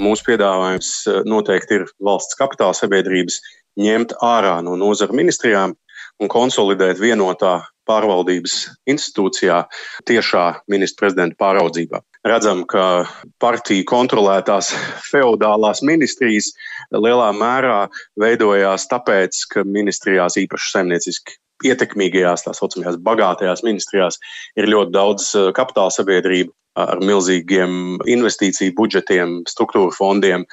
Mūsu 0.01 0.25
piedāvājums 0.29 0.91
eh, 1.11 1.23
noteikti 1.27 1.81
ir 1.81 1.89
valsts 2.03 2.39
kapitāla 2.39 2.75
sabiedrības 2.77 3.41
ņemt 3.81 4.17
ārā 4.25 4.59
no 4.65 4.77
nozaru 4.81 5.17
ministrijām 5.17 5.75
un 6.21 6.29
konsolidēt 6.29 7.01
vienotā 7.01 7.61
pārvaldības 7.89 8.57
institūcijā 8.91 9.65
tiešā 10.09 10.45
ministra 10.71 11.07
prezidenta 11.07 11.39
pāraudzībā. 11.41 12.03
Redzam, 12.27 12.67
ka 12.69 13.09
partiju 13.41 13.87
kontrolētās 13.89 14.75
feudālās 15.09 15.81
ministrijas 15.87 16.53
lielā 16.93 17.31
mērā 17.37 17.87
veidojās 18.21 18.85
tāpēc, 18.91 19.45
ka 19.55 19.65
ministrijās 19.65 20.37
īpaši 20.43 20.75
saimnieciski 20.75 21.39
ietekmīgajās, 21.71 22.45
tā 22.45 22.55
saucamajās 22.57 23.01
bagātajās 23.05 23.65
ministrijās 23.65 24.21
ir 24.57 24.69
ļoti 24.69 24.95
daudz 24.97 25.31
eh, 25.37 25.51
kapitāla 25.57 25.93
sabiedrību 25.97 26.55
ar 26.81 27.01
milzīgiem 27.03 27.73
investīciju 28.09 28.73
budžetiem, 28.77 29.41
struktūra 29.51 29.91
fondiem, 29.93 30.45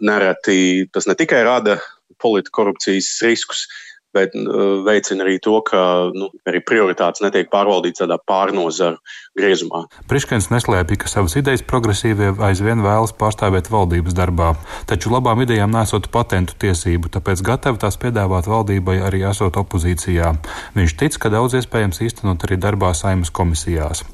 nereti 0.00 0.86
tas 0.94 1.08
ne 1.10 1.16
tikai 1.18 1.42
rada 1.44 1.80
politkorupcijas 2.22 3.14
riskus, 3.26 3.66
bet 4.12 4.34
uh, 4.36 4.82
veicina 4.84 5.24
arī 5.24 5.38
to, 5.42 5.54
ka 5.64 6.12
nu, 6.12 6.28
arī 6.48 6.60
prioritātes 6.64 7.22
netiek 7.24 7.48
pārvaldītas 7.52 8.04
tādā 8.04 8.18
pārnozaru 8.28 9.00
griezumā. 9.38 9.86
Priškens 10.10 10.50
neslēpja, 10.52 10.98
ka 11.00 11.10
savas 11.10 11.36
idejas 11.40 11.64
progresīvie 11.68 12.32
aizvien 12.44 12.84
vēlas 12.84 13.14
pārstāvēt 13.16 13.70
valdības 13.72 14.16
darbā, 14.16 14.52
taču 14.90 15.12
labām 15.14 15.44
idejām 15.44 15.72
nesot 15.72 16.10
patentu 16.12 16.58
tiesību, 16.60 17.12
tāpēc 17.16 17.44
gatavi 17.46 17.80
tās 17.82 17.96
piedāvāt 18.02 18.50
valdībai 18.52 18.98
arī 19.06 19.24
esot 19.30 19.56
opozīcijā. 19.62 20.34
Viņš 20.76 20.96
tic, 21.00 21.16
ka 21.16 21.32
daudz 21.32 21.56
iespējams 21.62 22.02
īstenot 22.04 22.44
arī 22.44 22.60
darbā 22.60 22.92
saimas 22.96 23.32
komisijās. 23.32 24.04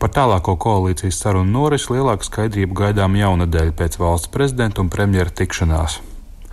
Par 0.00 0.10
tālāko 0.16 0.56
koalīcijas 0.60 1.20
sarunu 1.20 1.52
norisi 1.60 1.92
lielāku 1.92 2.26
skaidrību 2.26 2.80
gaidām 2.80 3.20
jaunadēļ 3.20 3.76
pēc 3.76 4.00
valsts 4.00 4.32
prezidenta 4.32 4.82
un 4.82 4.90
premjera 4.92 5.30
tikšanās. 5.30 6.00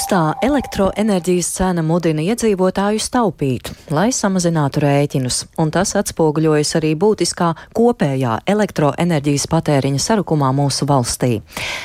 Augstā 0.00 0.32
elektroenerģijas 0.40 1.48
cena 1.58 1.82
mudina 1.84 2.22
iedzīvotājus 2.24 3.10
taupīt, 3.12 3.68
lai 3.92 4.06
samazinātu 4.16 4.80
rēķinus, 4.80 5.42
un 5.60 5.68
tas 5.74 5.90
atspoguļojas 6.00 6.70
arī 6.78 6.94
būtiskā 6.96 7.50
kopējā 7.76 8.38
elektroenerģijas 8.48 9.44
patēriņa 9.52 10.00
sarukumā 10.00 10.48
mūsu 10.56 10.88
valstī. 10.88 11.42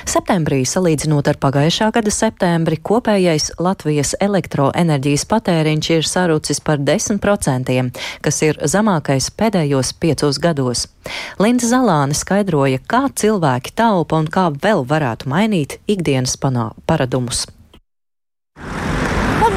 Septembrī, 0.08 0.62
salīdzinot 0.64 1.28
ar 1.28 1.40
pagājušā 1.44 1.90
gada 1.98 2.14
septembri, 2.16 2.78
kopējais 2.80 3.50
Latvijas 3.60 4.16
elektroenerģijas 4.24 5.28
patēriņš 5.34 5.92
ir 5.98 6.08
sarucis 6.08 6.64
par 6.64 6.80
10%, 6.80 7.76
kas 8.24 8.42
ir 8.48 8.62
zemākais 8.64 9.28
pēdējos 9.36 9.92
piecos 10.00 10.40
gados. 10.40 10.86
Linda 11.44 11.68
Zalāne 11.68 12.16
skaidroja, 12.16 12.80
kā 12.80 13.10
cilvēki 13.12 13.76
taupa 13.76 14.24
un 14.24 14.32
kā 14.32 14.48
vēl 14.56 14.88
varētu 14.88 15.28
mainīt 15.36 15.82
ikdienas 15.84 16.40
paradumus. 16.40 17.44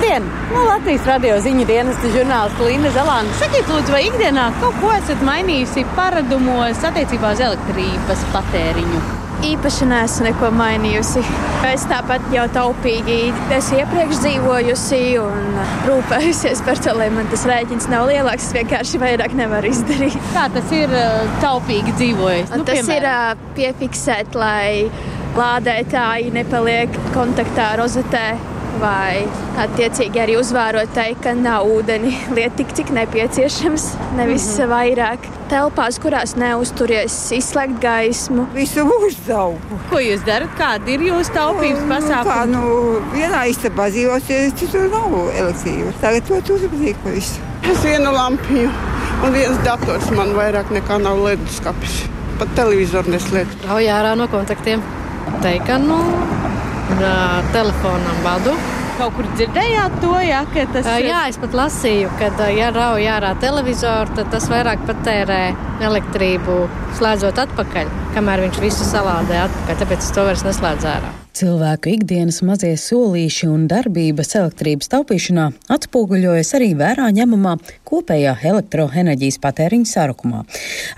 Labdien! 0.09 0.31
No 0.55 0.63
Latvijas 0.65 1.05
radio 1.07 1.35
ziņu 1.45 1.67
dienesta 1.69 2.09
žurnālista 2.09 2.65
Linda 2.65 2.89
Zalāna. 2.95 3.33
Sakiet, 3.37 3.69
lūdzu, 3.69 3.93
vai 3.93 4.07
ikdienā 4.07 4.47
kaut 4.57 4.79
ko 4.81 4.93
esat 4.97 5.21
mainījusi 5.27 5.85
paradumos 5.99 6.81
attiecībā 6.89 7.35
uz 7.37 7.43
elektrības 7.45 8.23
patēriņu? 8.33 9.03
Īpaši 9.51 9.91
neesmu 9.91 10.31
neko 10.31 10.51
mainījusi. 10.57 11.27
Es 11.69 11.85
tāpat 11.93 12.25
jau 12.33 12.47
taupīgi 12.57 13.19
esmu 13.59 13.83
iepriekš 13.83 14.25
dzīvojusi 14.25 15.05
un 15.21 15.63
rūpējusies 15.91 16.65
par 16.65 16.81
to, 16.81 16.97
lai 16.97 17.13
man 17.13 17.29
tas 17.29 17.45
rēķins 17.53 17.93
nav 17.93 18.09
lielāks. 18.09 18.49
Es 18.49 18.57
vienkārši 18.57 19.05
vairāk 19.05 19.37
nevaru 19.37 19.75
izdarīt. 19.77 20.17
Kā 20.33 20.49
tas 20.57 20.73
ir 20.73 21.01
taupīgi 21.45 21.99
dzīvojis? 22.01 22.55
Nu, 22.57 22.65
tas 22.65 22.81
piemēram? 22.81 23.35
ir 23.37 23.57
piefiksēt, 23.61 24.41
lai 24.41 24.89
lādētāji 25.37 26.33
nepaliek 26.33 27.03
kontaktā 27.13 27.75
ar 27.75 27.85
rozetē 27.85 28.29
vai 28.81 29.25
attiecīgi 29.59 30.21
arī 30.23 30.37
uzvērot 30.39 30.93
tai, 30.95 31.11
ka 31.23 31.35
nav 31.37 31.69
ūdeni 31.71 32.13
liet 32.37 32.57
tik, 32.59 32.75
cik 32.77 32.93
nepieciešams, 32.97 33.89
nevis 34.19 34.47
mm 34.47 34.63
-hmm. 34.63 34.73
vairāk. 34.75 35.29
Telpās, 35.49 35.99
kurās 35.99 36.37
neuzturies, 36.37 37.15
izslēgt 37.33 37.81
gaismu. 37.81 38.47
Visu 38.55 38.85
mūžu 38.85 39.17
taupu. 39.27 39.79
Ko 39.91 39.99
jūs 39.99 40.25
darat? 40.27 40.51
Kādi 40.59 40.99
ir 40.99 41.01
jūsu 41.09 41.33
taupības 41.33 41.81
nu, 41.81 41.95
pasākumi? 41.95 42.35
Kā, 42.35 42.47
nu, 42.47 42.63
vienā 43.15 43.47
istabā 43.49 43.89
dzīvosies, 43.91 44.55
citur 44.61 44.91
nav 44.93 45.17
elektrības. 45.33 45.95
Tagad 46.01 46.29
to 46.29 46.55
uzmanīgi 46.55 46.97
pa 47.05 47.11
visu. 47.17 47.41
Es 47.73 47.83
vienu 47.85 48.13
lampiņu 48.13 48.71
un 49.25 49.33
viens 49.33 49.59
dators 49.65 50.11
man 50.11 50.35
vairāk 50.37 50.71
nekā 50.75 51.01
nav 51.03 51.25
leduskapis. 51.25 52.05
Pat 52.39 52.55
televizoru 52.55 53.11
neslēdz. 53.17 53.65
Rauj 53.67 53.91
ārā 53.91 54.15
no 54.19 54.29
kontaktiem. 54.31 54.85
Teikanu 56.99 57.39
uh, 57.39 57.53
telefonam 57.53 58.23
vadu. 58.25 58.55
Kaut 58.99 59.15
kur 59.15 59.27
dzirdējāt 59.39 60.01
to, 60.03 60.11
ja, 60.27 60.41
ka 60.51 60.65
tas 60.75 60.89
ir? 60.99 61.07
Jā, 61.07 61.21
es 61.31 61.39
pat 61.39 61.55
lasīju, 61.55 62.11
ka, 62.19 62.49
ja 62.51 62.73
rauj 62.75 63.07
ārā 63.15 63.31
televizoru, 63.39 64.11
tad 64.19 64.33
tas 64.35 64.49
vairāk 64.51 64.83
patērē 64.89 65.39
elektrību, 65.87 66.59
slēdzot 66.99 67.39
atpakaļ, 67.45 67.95
kamēr 68.19 68.49
viņš 68.49 68.61
visu 68.65 68.91
salādē 68.91 69.45
atpakaļ. 69.47 69.81
Tāpēc 69.85 70.03
es 70.03 70.13
to 70.19 70.27
vairs 70.27 70.47
neslēdzu 70.49 70.93
ārā. 70.97 71.18
Cilvēku 71.39 71.93
ikdienas 71.93 72.41
mazie 72.43 72.73
solīši 72.75 73.47
un 73.47 73.69
darbības 73.71 74.33
elektrības 74.41 74.89
taupīšanā 74.91 75.45
atspoguļojas 75.71 76.49
arī 76.59 76.73
vērā 76.75 77.05
ņemamā 77.15 77.53
kopējā 77.87 78.33
elektroenerģijas 78.51 79.39
patēriņa 79.45 79.87
sarukumā. 79.87 80.41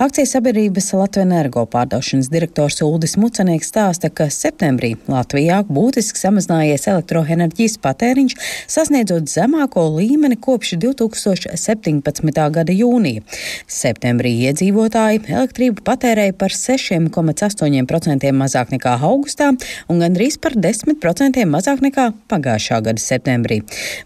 Akcijas 0.00 0.32
sabiedrības 0.32 0.88
Latvijas 0.96 1.26
energo 1.26 1.66
pārdošanas 1.68 2.30
direktors 2.32 2.80
Uldis 2.86 3.18
Mucanieks 3.20 3.68
stāsta, 3.68 4.08
ka 4.08 4.30
septembrī 4.32 4.94
Latvijā 5.12 5.58
būtiski 5.68 6.22
samazinājies 6.22 6.88
elektroenerģijas 6.88 7.76
patēriņš, 7.84 8.38
sasniedzot 8.70 9.28
zemāko 9.28 9.84
līmeni 9.98 10.40
kopš 10.40 10.78
2017. 10.86 12.40
gada 12.56 12.78
jūnija. 12.78 13.26
Septembrī 13.68 14.32
iedzīvotāji 14.48 15.26
elektrību 15.28 15.84
patērēja 15.84 16.38
par 16.40 16.56
6,8% 16.56 18.34
mazāk 18.40 18.72
nekā 18.78 18.96
augustā 19.12 19.52
un 19.90 20.00
gandrīz 20.00 20.29
gandrīz 20.30 20.38
par 20.38 20.54
10% 20.54 21.46
mazāk 21.46 21.80
nekā 21.82 22.12
pagājušā 22.30 22.80
gada 22.84 23.00
septembrī. 23.00 23.60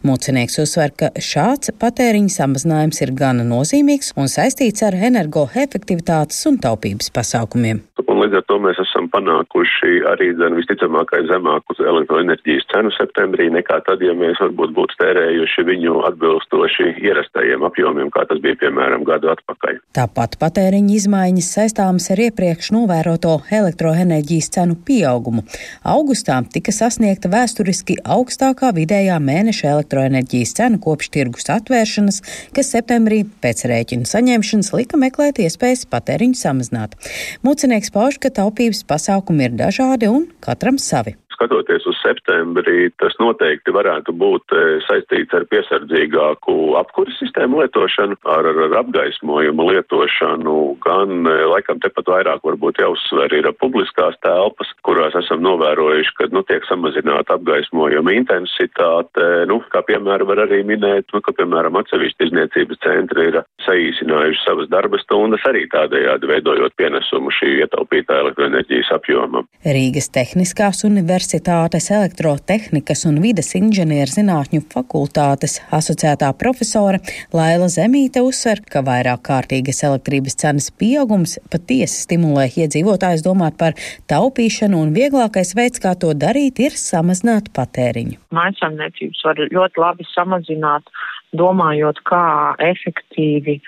Mūcinieks 0.04 0.58
uzsver, 0.62 0.92
ka 0.96 1.10
šāds 1.18 1.72
patēriņa 1.80 2.30
samazinājums 2.30 3.02
ir 3.02 3.12
gana 3.12 3.44
nozīmīgs 3.44 4.14
un 4.16 4.28
saistīts 4.28 4.82
ar 4.82 4.94
energoefektivitātes 4.94 6.46
un 6.46 6.58
taupības 6.58 7.10
pasākumiem. 7.10 7.82
Un 8.08 8.20
līdz 8.22 8.38
ar 8.38 8.44
to 8.46 8.58
mēs 8.62 8.78
esam 8.78 9.08
panākuši 9.10 10.04
arī 10.06 10.30
zem, 10.38 10.54
visticamākais 10.54 11.26
zemāku 11.26 11.74
elektroenerģijas 11.82 12.68
cenu 12.70 12.92
septembrī 12.94 13.48
nekā 13.50 13.80
tad, 13.86 14.02
ja 14.06 14.14
mēs 14.14 14.38
varbūt 14.38 14.70
būtu 14.76 14.98
tērējuši 15.00 15.64
viņu 15.66 16.04
atbilstoši 16.10 16.86
ierastajiem 17.02 17.66
apjomiem, 17.66 18.12
kā 18.14 18.22
tas 18.30 18.38
bija 18.44 18.60
piemēram 18.62 19.02
gadu 19.08 19.32
atpakaļ. 19.34 19.80
Tāpat 19.98 20.38
patēriņa 20.38 20.94
izmaiņas 20.94 21.50
saistāmas 21.58 22.06
ar 22.14 22.22
iepriekš 22.28 22.70
novēroto 22.76 23.40
elektroenerģijas 23.50 24.52
cenu 24.54 24.78
pieaugumu. 24.86 25.42
August 25.82 26.13
augustā 26.14 26.36
tika 26.46 26.70
sasniegta 26.70 27.26
vēsturiski 27.26 27.96
augstākā 28.06 28.70
vidējā 28.76 29.16
mēneša 29.18 29.72
elektroenerģijas 29.72 30.54
cena 30.54 30.78
kopš 30.78 31.10
tirgus 31.10 31.50
atvēršanas, 31.50 32.20
kas 32.54 32.70
septembrī 32.70 33.24
pēc 33.42 33.64
rēķina 33.66 34.06
saņemšanas 34.06 34.70
lika 34.78 35.00
meklēt 35.00 35.42
iespējas 35.42 35.88
patēriņu 35.90 36.38
samazināt. 36.38 36.94
Mūcinieks 37.42 37.90
pauž, 37.90 38.22
ka 38.22 38.30
taupības 38.30 38.84
pasākumi 38.86 39.48
ir 39.48 39.58
dažādi 39.58 40.06
un 40.06 40.28
katram 40.44 40.78
savi 40.78 41.16
skatoties 41.34 41.86
uz 41.90 41.98
septembrī, 42.02 42.88
tas 43.02 43.16
noteikti 43.20 43.74
varētu 43.74 44.14
būt 44.16 44.54
e, 44.54 44.62
saistīts 44.86 45.34
ar 45.36 45.46
piesardzīgāku 45.50 46.54
apkuras 46.80 47.18
sistēmu 47.20 47.62
lietošanu, 47.62 48.18
ar, 48.30 48.48
ar 48.66 48.76
apgaismojumu 48.82 49.68
lietošanu, 49.70 50.56
gan 50.84 51.28
e, 51.28 51.36
laikam 51.50 51.80
tepat 51.82 52.10
vairāk 52.14 52.44
varbūt 52.46 52.80
jāuzsver 52.82 53.34
ir 53.36 53.50
publiskās 53.60 54.16
telpas, 54.24 54.70
kurās 54.86 55.16
esam 55.18 55.42
novērojuši, 55.44 56.14
ka 56.18 56.30
nu, 56.34 56.44
tiek 56.48 56.66
samazināta 56.68 57.38
apgaismojuma 57.38 58.14
intensitāte, 58.16 59.28
nu, 59.50 59.60
kā 59.74 59.84
piemēram 59.88 60.30
var 60.30 60.44
arī 60.46 60.62
minēt, 60.66 61.10
nu, 61.14 61.22
ka 61.24 61.34
piemēram 61.36 61.78
atsevišķi 61.82 62.30
izniecības 62.30 62.82
centri 62.84 63.28
ir 63.32 63.40
saīsinājuši 63.66 64.44
savas 64.44 64.70
darba 64.72 65.00
stundas 65.02 65.44
arī 65.48 65.66
tādējādi 65.72 66.30
veidojot 66.30 66.76
pienesumu 66.78 67.32
šī 67.34 67.54
ietaupītā 67.64 68.20
elektroenerģijas 68.24 68.92
apjomam. 68.96 69.48
Rīgas 69.64 70.10
Tehniskās 70.14 70.84
universitātes 70.86 71.23
Universitātes 71.24 71.86
elektrotehnikas 71.88 73.06
un 73.08 73.16
vides 73.22 73.54
inženierzinātņu 73.56 74.60
fakultātes 74.68 75.54
asociētā 75.72 76.28
profesore 76.36 77.00
Laila 77.32 77.70
Zemīte 77.72 78.20
uzsver, 78.20 78.60
ka 78.68 78.82
vairāk 78.84 79.22
kārtīgas 79.24 79.80
elektrības 79.88 80.36
cenas 80.42 80.68
pieaugums 80.68 81.38
patiesi 81.48 82.04
stimulē 82.04 82.50
iedzīvotājus 82.52 83.24
domāt 83.24 83.56
par 83.56 83.72
taupīšanu, 84.12 84.82
un 84.84 84.92
vieglākais 84.92 85.54
veids, 85.56 85.80
kā 85.80 85.94
to 85.96 86.12
darīt, 86.12 86.60
ir 86.60 86.76
samazināt 86.76 87.48
patēriņu. 87.56 88.20
Mājsaimniecības 88.36 89.24
var 89.24 89.40
ļoti 89.56 89.80
labi 89.80 90.08
samazināt 90.12 90.92
domājot, 91.38 92.00
kā 92.08 92.26
efektīvi 92.62 93.58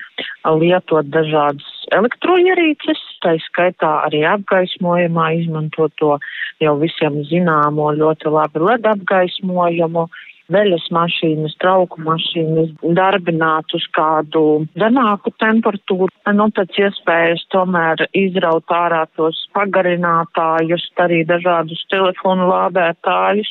lietot 0.46 1.10
dažādas 1.10 1.66
elektroierīces, 1.96 3.00
tā 3.24 3.36
skaitā 3.48 3.92
arī 4.06 4.22
apgaismojumā 4.28 5.32
izmantot 5.40 5.94
to 6.00 6.16
jau 6.62 6.76
visiem 6.80 7.20
zināmo 7.30 7.90
ļoti 7.98 8.32
labi 8.32 8.64
LED 8.68 8.88
apgaismojumu, 8.94 10.06
veļas 10.52 10.84
mašīnas, 10.94 11.56
trauku 11.62 12.00
mašīnas 12.06 12.70
darbināt 12.96 13.74
uz 13.74 13.86
kādu 13.96 14.42
zemāku 14.78 15.32
temperatūru, 15.42 16.10
nu 16.38 16.46
pēc 16.54 16.78
iespējas 16.84 17.42
tomēr 17.54 18.06
izraut 18.14 18.70
ārā 18.70 19.04
tos 19.18 19.40
pagarinātājus, 19.56 20.86
arī 21.02 21.24
dažādus 21.26 21.82
telefonu 21.90 22.46
lādētājus 22.52 23.50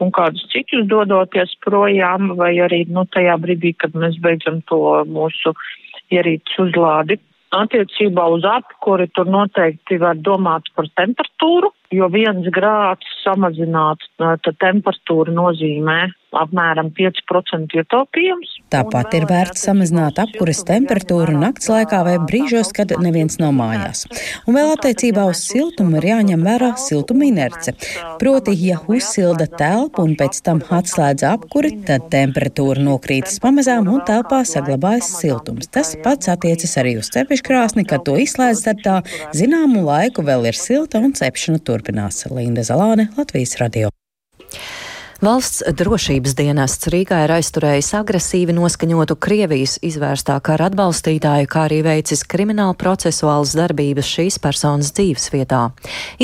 un 0.00 0.12
kādus 0.16 0.46
citus 0.52 0.86
dodoties 0.90 1.56
projām, 1.64 2.34
vai 2.38 2.54
arī, 2.64 2.84
nu, 2.88 3.04
tajā 3.14 3.36
brīdī, 3.42 3.74
kad 3.78 3.96
mēs 3.96 4.18
beidzam 4.22 4.60
to 4.70 4.80
mūsu 5.08 5.54
ierīces 6.12 6.62
uzlādi. 6.66 7.20
Attiecībā 7.50 8.28
uz 8.30 8.44
apkuri 8.46 9.08
tur 9.10 9.26
noteikti 9.26 9.98
var 9.98 10.18
domāt 10.22 10.68
par 10.76 10.86
temperatūru, 11.00 11.72
jo 11.90 12.06
viens 12.14 12.46
grāds 12.54 13.08
samazināt 13.24 14.06
temperatūru 14.62 15.34
nozīmē 15.34 15.98
apmēram 16.38 16.92
5% 16.94 17.74
ietaupījums. 17.82 18.59
Tāpat 18.70 19.14
ir 19.18 19.26
vērts 19.26 19.64
samazināt 19.66 20.20
apkuras 20.22 20.62
temperatūru 20.68 21.34
nakts 21.40 21.66
laikā 21.70 22.00
vai 22.06 22.16
brīžos, 22.22 22.70
kad 22.76 22.92
neviens 23.02 23.40
nav 23.42 23.52
mājās. 23.56 24.04
Un 24.46 24.54
vēl 24.58 24.70
attiecībā 24.76 25.24
uz 25.30 25.42
siltumu 25.48 25.98
ir 25.98 26.06
jāņem 26.12 26.44
vērā 26.46 26.70
siltuma 26.78 27.26
inerce. 27.26 27.74
Proti, 28.22 28.54
ja 28.62 28.78
uzsilda 28.90 29.48
telpu 29.50 30.06
un 30.06 30.16
pēc 30.20 30.40
tam 30.46 30.62
atslēdz 30.62 31.26
apkuri, 31.32 31.72
tad 31.88 32.08
temperatūra 32.14 32.82
nokrītas 32.86 33.40
pamazām 33.42 33.90
un 33.90 34.04
telpā 34.06 34.42
saglabājas 34.46 35.12
siltums. 35.18 35.70
Tas 35.74 35.96
pats 36.04 36.30
attiecas 36.30 36.76
arī 36.80 36.96
uz 37.02 37.10
cepeškrāsni, 37.14 37.86
kad 37.90 38.06
to 38.06 38.14
izslēdz, 38.22 38.66
tad 38.68 38.84
tā 38.86 39.00
zināmu 39.36 39.82
laiku 39.88 40.22
vēl 40.26 40.46
ir 40.52 40.58
silta 40.58 41.02
un 41.02 41.16
cepšana 41.18 41.58
turpinās. 41.58 42.22
Linda 42.30 42.62
Zalāne, 42.66 43.10
Latvijas 43.18 43.58
radio. 43.58 43.90
Valsts 45.20 45.60
drošības 45.76 46.32
dienests 46.32 46.88
Rīgā 46.88 47.18
ir 47.26 47.32
aizturējis 47.34 47.90
agresīvi 47.98 48.54
noskaņotu 48.56 49.18
Krievijas 49.20 49.74
izvērstā 49.84 50.38
kara 50.40 50.70
atbalstītāju, 50.70 51.44
kā 51.52 51.66
arī 51.66 51.82
veicis 51.84 52.22
kriminālu 52.24 52.72
procesuālas 52.80 53.52
darbības 53.58 54.08
šīs 54.08 54.40
personas 54.40 54.94
dzīves 54.96 55.28
vietā. 55.34 55.60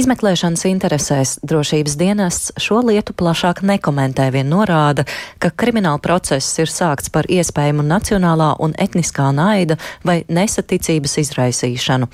Izmeklēšanas 0.00 0.64
interesēs 0.72 1.34
drošības 1.44 1.98
dienests 2.00 2.56
šo 2.56 2.80
lietu 2.88 3.12
plašāk 3.12 3.60
nekomentē, 3.68 4.30
vien 4.32 4.48
norāda, 4.48 5.04
ka 5.44 5.52
krimināla 5.52 6.00
process 6.00 6.56
ir 6.56 6.72
sākts 6.72 7.12
par 7.12 7.28
iespējamu 7.28 7.84
nacionālā 7.84 8.54
un 8.64 8.72
etniskā 8.80 9.28
naida 9.28 9.76
vai 10.08 10.22
nesaticības 10.24 11.20
izraisīšanu. 11.20 12.08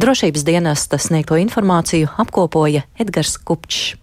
Drošības 0.00 0.48
dienesta 0.48 0.96
sniegto 0.96 1.36
informāciju 1.44 2.16
apkopoja 2.24 2.88
Edgars 2.96 3.36
Kupčs. 3.36 3.98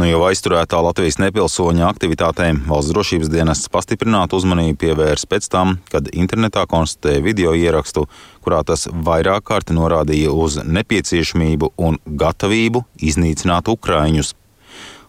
Nu 0.00 0.06
jau 0.08 0.22
aizturētā 0.24 0.78
Latvijas 0.80 1.18
nepilsoņa 1.20 1.84
aktivitātēm 1.90 2.62
valsts 2.64 2.94
drošības 2.94 3.28
dienests 3.28 3.68
pastiprinātu 3.72 4.38
uzmanību 4.40 4.78
pievērs 4.80 5.26
pēc 5.28 5.50
tam, 5.52 5.74
kad 5.92 6.08
internetā 6.16 6.62
konstatēja 6.70 7.20
video 7.20 7.52
ierakstu, 7.52 8.06
kurā 8.40 8.62
tas 8.64 8.86
vairāk 8.88 9.44
kārti 9.50 9.76
norādīja 9.76 10.32
uz 10.32 10.56
nepieciešamību 10.64 11.74
un 11.76 12.00
gatavību 12.08 12.86
iznīcināt 13.04 13.68
Ukraiņus. 13.68 14.32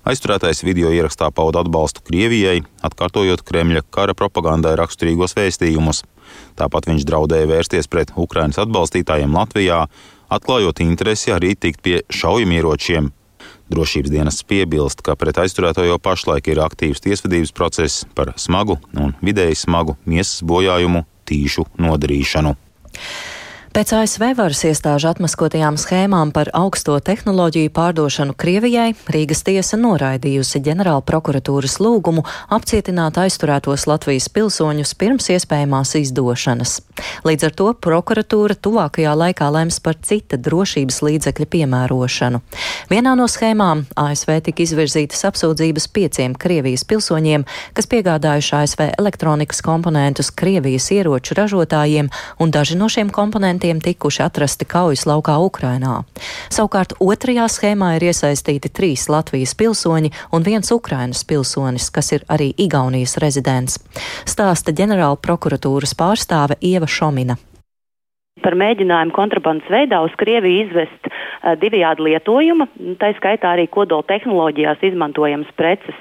Aizturētais 0.04 0.66
video 0.68 0.92
ierakstā 0.92 1.32
pauda 1.32 1.64
atbalstu 1.64 2.04
Krievijai, 2.04 2.60
atkārtojot 2.84 3.48
Kremļa 3.48 3.86
kara 3.88 4.12
propagandai 4.20 4.76
raksturīgos 4.84 5.38
vēstījumus. 5.40 6.04
Tāpat 6.60 6.92
viņš 6.92 7.08
draudēja 7.08 7.48
vērsties 7.56 7.88
pret 7.88 8.12
Ukraiņas 8.20 8.60
atbalstītājiem 8.68 9.40
Latvijā, 9.40 9.86
atklājot 10.28 10.84
interesi 10.84 11.32
arī 11.32 11.56
tikt 11.56 11.80
pie 11.88 12.02
šaujamieročiem 12.12 13.14
Drošības 13.74 14.12
dienests 14.14 14.46
piebilst, 14.46 15.02
ka 15.02 15.16
pret 15.18 15.40
aizturēto 15.42 15.86
jau 15.88 15.98
pašlaik 15.98 16.52
ir 16.52 16.62
aktīvs 16.62 17.02
tiesvedības 17.02 17.54
process 17.58 18.04
par 18.14 18.36
smagu 18.38 18.78
un 18.94 19.16
vidēji 19.26 19.58
smagu 19.64 19.96
miesas 20.06 20.44
bojājumu 20.46 21.08
tīšu 21.26 21.66
nodarīšanu. 21.82 22.54
Pēc 23.74 23.90
ASV 23.98 24.36
varas 24.38 24.60
iestāžu 24.70 25.08
atmaskotajām 25.10 25.80
schēmām 25.82 26.30
par 26.30 26.52
augsto 26.54 26.94
tehnoloģiju 27.02 27.72
pārdošanu 27.74 28.36
Krievijai, 28.38 28.92
Rīgas 29.10 29.40
tiesa 29.48 29.80
noraidījusi 29.82 30.60
ģenerāla 30.62 31.02
prokuratūras 31.02 31.80
lūgumu 31.82 32.22
apcietināt 32.54 33.18
aizturētos 33.18 33.88
Latvijas 33.90 34.28
pilsoņus 34.30 34.94
pirms 35.02 35.32
iespējamās 35.34 35.96
izdošanas. 35.98 36.76
Līdz 37.26 37.48
ar 37.48 37.56
to 37.58 37.72
prokuratūra 37.88 38.54
tuvākajā 38.62 39.16
laikā 39.18 39.48
lems 39.56 39.82
par 39.82 39.98
cita 40.06 40.38
drošības 40.38 41.02
līdzekļa 41.08 41.50
piemērošanu. 41.58 42.44
Vienā 42.94 43.16
no 43.18 43.26
schēmām 43.26 43.88
ASV 43.98 44.36
tika 44.52 44.68
izvirzītas 44.68 45.26
apsūdzības 45.32 45.90
pieciem 45.98 46.38
Krievijas 46.38 46.86
pilsoņiem, 46.86 47.48
kas 47.74 47.90
piegādājuši 47.90 48.56
ASV 48.60 48.86
elektronikas 48.92 49.66
komponentus 49.66 50.30
Krievijas 50.30 50.92
ieroču 50.94 51.42
ražotājiem, 51.42 52.14
un 52.38 52.54
daži 52.54 52.78
no 52.78 52.86
šiem 52.86 53.10
komponentiem 53.10 53.63
elementiem 53.64 53.82
tikuši 53.82 54.24
atrasti 54.24 54.66
kaujas 54.66 55.06
laukā 55.08 55.38
Ukrainā. 55.40 56.04
Savukārt 56.52 56.94
otrajā 57.00 57.48
schēmā 57.48 57.96
ir 57.98 58.10
iesaistīti 58.12 58.70
trīs 58.70 59.08
Latvijas 59.10 59.56
pilsoņi 59.56 60.12
un 60.34 60.44
viens 60.44 60.72
Ukrainas 60.72 61.24
pilsonis, 61.24 61.90
kas 61.90 62.12
ir 62.12 62.26
arī 62.28 62.54
Igaunijas 62.58 63.18
rezidents. 63.18 63.80
Stāsta 64.26 64.76
ģenerāla 64.76 65.18
prokuratūras 65.18 65.96
pārstāve 65.96 66.60
Ieva 66.62 66.88
Šomina 66.88 67.38
par 68.44 68.58
mēģinājumu 68.60 69.16
kontrabandas 69.16 69.70
veidā 69.72 70.02
uz 70.04 70.12
Krieviju 70.20 70.66
izvest 70.66 71.08
divējādi 71.60 72.06
lietojuma, 72.08 72.68
tā 73.02 73.12
skaitā 73.18 73.54
arī 73.56 73.68
kodola 73.72 74.06
tehnoloģijās 74.08 74.84
izmantojamas 74.90 75.50
preces. 75.60 75.98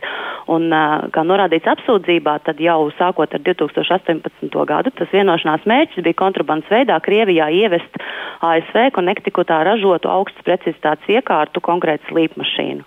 Un, 0.50 0.68
kā 1.14 1.22
norādīts 1.26 1.70
apsūdzībā, 1.70 2.36
tad 2.46 2.60
jau 2.62 2.90
sākot 2.98 3.34
ar 3.34 3.42
2018. 3.46 4.50
gadu 4.66 4.90
tas 4.98 5.10
vienošanās 5.14 5.66
mērķis 5.70 6.02
bija 6.02 6.18
kontrabandas 6.18 6.70
veidā 6.70 6.98
Krievijā 7.04 7.46
ievest 7.54 8.00
ASV 8.42 8.90
Connecticutā 8.96 9.62
ražotu 9.66 10.10
augstas 10.10 10.46
precizitātes 10.46 11.10
iekārtu 11.14 11.62
konkrētu 11.62 12.10
slīpmašīnu. 12.10 12.86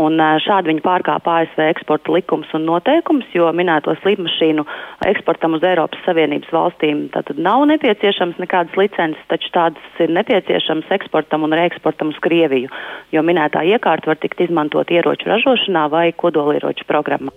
Un 0.00 0.16
šādi 0.40 0.70
viņi 0.70 0.82
pārkāpa 0.84 1.40
ASV 1.42 1.60
eksporta 1.66 2.14
likums 2.14 2.48
un 2.56 2.64
noteikums, 2.68 3.26
jo 3.36 3.50
minēto 3.56 3.92
slīpmašīnu 4.00 4.64
eksportam 5.10 5.58
uz 5.58 5.66
Eiropas 5.66 6.00
Savienības 6.06 6.54
valstīm 6.54 7.02
tātad 7.12 7.40
nav 7.42 7.66
nepieciešams 7.68 8.40
nekādas 8.40 8.78
licences, 8.80 9.28
taču 9.32 9.52
tādas 9.56 10.00
ir 10.00 10.14
nepieciešams 10.16 10.88
eksportam 10.96 11.44
un 11.44 11.56
reeksportam 11.60 12.14
uz 12.14 12.22
Krieviju, 12.24 12.72
jo 13.12 13.26
minētā 13.26 13.66
iekārta 13.74 14.14
var 14.14 14.22
tikt 14.24 14.40
izmantot 14.46 14.88
ieroču 14.94 15.28
ražošanā 15.28 15.88
vai 15.92 16.08
kodolieroču 16.16 16.88
programmā. 16.88 17.34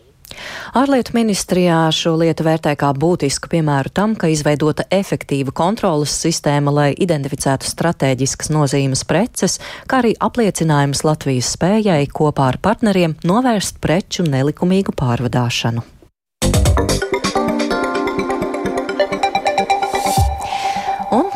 Ārlietu 0.78 1.16
ministrijā 1.18 1.80
šo 1.94 2.16
lietu 2.22 2.46
vērtē 2.48 2.76
kā 2.80 2.92
būtisku 2.98 3.52
piemēru 3.52 3.94
tam, 3.94 4.16
ka 4.20 4.30
izveidota 4.32 4.86
efektīva 4.92 5.54
kontrolas 5.56 6.16
sistēma, 6.24 6.74
lai 6.74 6.90
identificētu 6.94 7.70
strateģiskas 7.70 8.52
nozīmes 8.54 9.06
preces, 9.10 9.60
kā 9.88 10.04
arī 10.04 10.14
apliecinājums 10.20 11.06
Latvijas 11.08 11.54
spējai 11.58 12.06
kopā 12.12 12.52
ar 12.54 12.62
partneriem 12.64 13.18
novērst 13.24 13.82
preču 13.84 14.28
nelikumīgu 14.28 14.96
pārvadāšanu. 15.00 15.86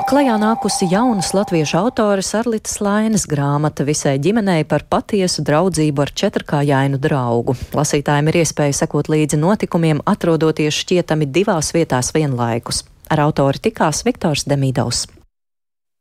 Klajā 0.07 0.37
nākusi 0.39 0.87
jaunas 0.87 1.33
latviešu 1.35 1.75
autores 1.81 2.29
Arlitas 2.39 2.77
Lainas 2.79 3.25
grāmata 3.27 3.83
visai 3.83 4.13
ģimenei 4.23 4.63
par 4.63 4.85
patiesu 4.87 5.43
draudzību 5.43 6.05
ar 6.05 6.13
četrkājainu 6.21 6.95
draugu. 7.03 7.57
Lasītājiem 7.75 8.31
ir 8.31 8.39
iespēja 8.45 8.77
sekot 8.85 9.11
līdzi 9.11 9.41
notikumiem, 9.41 9.99
atrodoties 10.07 10.79
šķietami 10.79 11.27
divās 11.27 11.73
vietās 11.75 12.13
vienlaikus. 12.15 12.85
Ar 13.11 13.25
autori 13.27 13.59
tikās 13.67 14.05
Viktors 14.07 14.47
Demidovs 14.47 15.09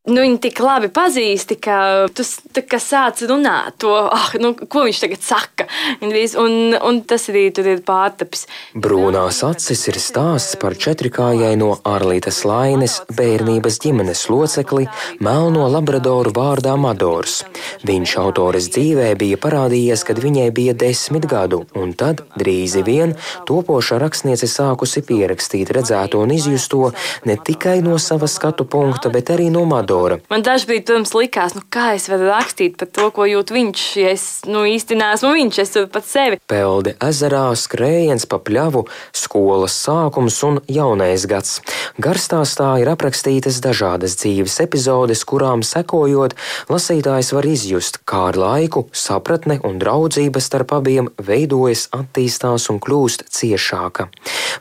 nu, 0.06 0.22
viņi 0.22 0.38
tik 0.46 0.60
labi 0.62 0.88
pazīsti, 0.94 1.58
ka 1.62 2.06
tu 2.14 2.22
sāc 2.22 3.22
runāt 3.26 3.78
to, 3.82 3.90
oh, 3.90 4.28
nu, 4.40 4.52
ko 4.54 4.84
viņš 4.86 5.00
tagad 5.02 5.24
saka. 5.26 5.66
Un, 6.02 6.76
un 6.76 7.00
tas 7.08 7.26
arī 7.32 7.48
tur 7.54 7.66
ir 7.70 7.82
pārtapis. 7.86 8.46
Brūnās 8.78 9.42
acis 9.46 9.86
ir 9.90 9.98
stāsts 10.02 10.58
par 10.60 10.76
četrkājai 10.78 11.54
Arlītas 11.86 12.42
Laines 12.46 13.00
bērnības 13.16 13.80
ģimenes 13.82 14.26
locekli, 14.30 14.86
melno 15.24 15.66
labradoru 15.72 16.32
vārdā 16.36 16.76
Madors. 16.78 17.40
Viņš 17.86 18.16
autores 18.22 18.70
dzīvē 18.74 19.12
bija 19.18 19.40
parādījies, 19.42 20.04
kad 20.06 20.20
viņai 20.22 20.48
bija 20.54 20.76
desmit 20.78 21.26
gadu, 21.30 21.64
un 21.74 21.94
tad 21.98 22.22
drīz 22.38 22.76
vien 22.86 23.16
topoša 23.48 23.98
rakstniece 24.02 24.48
sākusi 24.50 25.02
pierakstīt 25.06 25.72
redzēto 25.74 26.22
un 26.22 26.34
izjusto 26.36 26.92
ne 27.26 27.38
tikai 27.40 27.80
no 27.82 27.98
sava 28.02 28.28
skatu 28.30 28.66
punkta, 28.68 29.10
bet 29.10 29.32
arī 29.34 29.48
no 29.50 29.64
Madora 29.66 29.95
autora. 29.96 30.18
Man 30.30 30.44
dažkārt 30.44 30.86
pirms 30.88 31.12
likās, 31.16 31.54
nu, 31.56 31.62
kā 31.72 31.94
es 31.96 32.08
varu 32.10 32.28
rakstīt 32.30 32.76
par 32.80 32.88
to, 32.92 33.08
ko 33.14 33.26
jūt 33.28 33.52
viņš, 33.54 33.84
ja 34.00 34.12
es 34.14 34.24
nu, 34.48 34.64
īsti 34.68 34.98
neesmu 34.98 35.32
viņš, 35.36 35.58
es 35.62 35.72
esmu 35.72 35.90
pats 35.92 36.12
sevi. 36.12 36.40
Pelde 36.50 36.96
ezerā, 37.02 37.48
skrējiens 37.56 38.26
pa 38.30 38.38
pļavu, 38.42 38.86
skolas 39.16 39.76
sākums 39.86 40.38
un 40.46 40.60
jaunais 40.68 41.26
gads. 41.28 41.60
Garstāstā 42.02 42.76
ir 42.82 42.90
aprakstītas 42.92 43.60
dažādas 43.64 44.18
dzīves 44.20 44.58
epizodes, 44.64 45.24
kurām 45.28 45.64
sekojot, 45.66 46.36
lasītājs 46.72 47.32
var 47.36 47.48
izjust, 47.48 48.00
kā 48.08 48.28
ar 48.30 48.40
laiku 48.40 48.86
sapratne 48.92 49.58
un 49.66 49.80
draudzība 49.82 50.42
starp 50.42 50.76
abiem 50.76 51.10
veidojas, 51.22 51.88
attīstās 51.96 52.68
un 52.72 52.80
kļūst 52.82 53.28
ciešāka. 53.32 54.08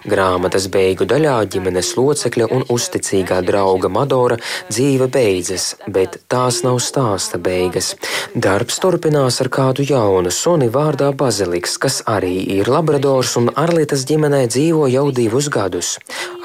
Grāmatas 0.05 0.69
beigu 0.71 1.07
daļā 1.09 1.37
ģimenes 1.51 1.95
locekļa 1.97 2.49
un 2.53 2.65
uzticīgā 2.71 3.41
drauga 3.45 3.89
Madora 3.91 4.37
dzīve 4.69 5.07
beigas 5.11 5.24
beidzas, 5.25 5.73
bet 5.89 6.19
tās 6.29 6.61
nav 6.65 6.77
stāsta 6.83 7.39
beigas. 7.41 7.93
Darbs 8.35 8.77
turpinās 8.83 9.39
ar 9.41 9.49
kādu 9.53 9.85
jaunu 9.87 10.31
suni 10.33 10.67
vārdā 10.73 11.09
Baziliks, 11.17 11.77
kas 11.81 12.01
arī 12.09 12.35
ir 12.57 12.69
labradors 12.69 13.33
un 13.39 13.49
Arlītas 13.63 14.05
ģimenē 14.09 14.45
dzīvo 14.51 14.85
jau 14.91 15.07
divus 15.15 15.49
gadus. 15.53 15.95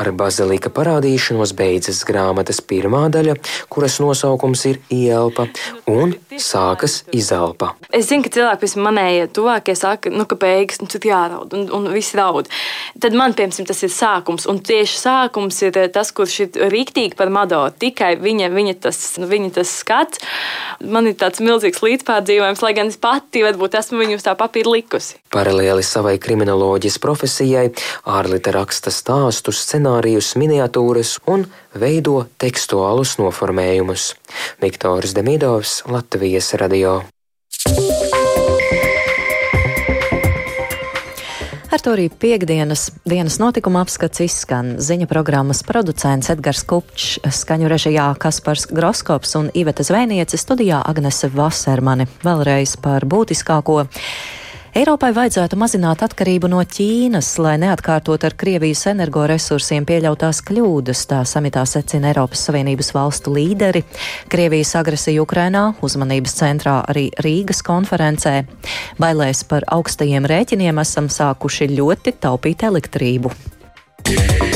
Ar 0.01 0.13
Bazilika 0.17 0.73
parādīšanos 0.73 1.53
beidzas 1.59 2.03
grāmatas 2.09 2.63
pirmā 2.65 3.07
daļa, 3.13 3.37
kuras 3.73 3.99
nosaukums 4.01 4.65
ir 4.71 4.81
Ielpa, 4.95 5.49
un 5.91 6.15
sākas 6.41 7.03
izelpa. 7.17 7.75
Es 7.93 8.09
zinu, 8.09 8.25
ka 8.25 8.33
cilvēki 8.37 8.65
pēc 8.65 8.77
manējie 8.81 9.29
tuvākie 9.37 9.77
saka, 9.79 10.13
nu, 10.15 10.25
ka 10.31 10.39
beigas, 10.41 10.81
nu, 10.81 10.89
tad 10.91 11.05
jāraud, 11.05 11.53
un, 11.57 11.67
un 11.77 11.91
visi 11.93 12.17
raud. 12.19 12.49
Tad 13.03 13.17
man, 13.19 13.35
piemēram, 13.37 13.69
tas 13.69 13.85
ir 13.85 13.93
sākums, 13.93 14.49
un 14.51 14.63
tieši 14.65 15.01
sākums 15.03 15.61
ir 15.67 15.77
tas, 15.93 16.15
kurš 16.17 16.39
ir 16.47 16.71
rīktīgi 16.73 17.19
par 17.19 17.33
Madoru. 17.35 17.75
Tikai 17.81 18.15
viņa, 18.23 18.51
viņa 18.55 18.70
viņa 18.71 18.81
tas, 18.87 19.19
viņa 19.19 19.51
tas 19.59 19.75
skats. 19.83 20.23
Man 20.81 21.11
ir 21.11 21.17
tāds 21.19 21.43
milzīgs 21.43 21.83
līdzpārdzīvojums, 21.85 22.63
lai 22.65 22.73
gan 22.77 22.89
es 22.89 22.97
pati 23.01 23.45
varbūt 23.45 23.77
esmu 23.81 24.01
viņu 24.01 24.19
uz 24.21 24.27
tā 24.27 24.35
papīra 24.39 24.73
likusi. 24.73 25.19
Paralēli 25.35 25.85
savai 25.87 26.17
kriminoloģijas 26.23 26.99
profesijai, 27.03 27.69
Ārlita 28.07 28.55
raksta 28.57 28.91
stāstus, 28.95 29.61
scenārijus, 29.67 30.35
miniatūras 30.41 31.19
un 31.31 31.47
veido 31.75 32.25
tekstuālus 32.41 33.19
noformējumus. 33.21 34.15
Viktors 34.63 35.15
Demidovs, 35.15 35.83
Latvijas 35.91 36.55
radio. 36.55 37.01
Ar 41.71 41.79
to 41.79 41.93
arī 41.95 42.09
piekdienas 42.11 42.89
dienas 43.07 43.37
notikuma 43.39 43.85
apskats 43.85 44.19
izskan 44.25 44.73
ziņa 44.83 45.07
programmas 45.07 45.61
producents 45.63 46.33
Edgars 46.33 46.65
Kupčs, 46.67 47.21
skaņu 47.37 47.71
režijā 47.71 48.09
Kaspars 48.19 48.67
Groskops 48.75 49.37
un 49.39 49.53
Iveta 49.55 49.87
Zvēniece 49.87 50.41
studijā 50.41 50.81
Agnese 50.83 51.31
Vasermani. 51.31 52.09
Vēlreiz 52.27 52.75
par 52.83 53.07
būtiskāko. 53.07 53.85
Eiropai 54.71 55.09
vajadzētu 55.11 55.57
mazināt 55.59 56.05
atkarību 56.07 56.47
no 56.53 56.61
Ķīnas, 56.63 57.33
lai 57.43 57.57
neatkārtot 57.59 58.23
ar 58.23 58.37
Krievijas 58.39 58.85
energoresursiem 58.93 59.87
pieļautās 59.89 60.39
kļūdas, 60.47 61.01
tā 61.11 61.25
samitā 61.27 61.65
secina 61.67 62.13
Eiropas 62.13 62.45
Savienības 62.47 62.93
valstu 62.95 63.35
līderi. 63.35 63.83
Krievijas 64.31 64.77
agresija 64.79 65.25
Ukrainā 65.25 65.65
uzmanības 65.83 66.37
centrā 66.39 66.77
arī 66.87 67.09
Rīgas 67.27 67.65
konferencē. 67.67 68.45
Bailēs 69.03 69.43
par 69.51 69.67
augstajiem 69.75 70.31
rēķiniem 70.31 70.79
esam 70.85 71.11
sākuši 71.11 71.73
ļoti 71.75 72.15
taupīt 72.23 72.63
elektrību. 72.71 73.35
Yeah. 74.11 74.50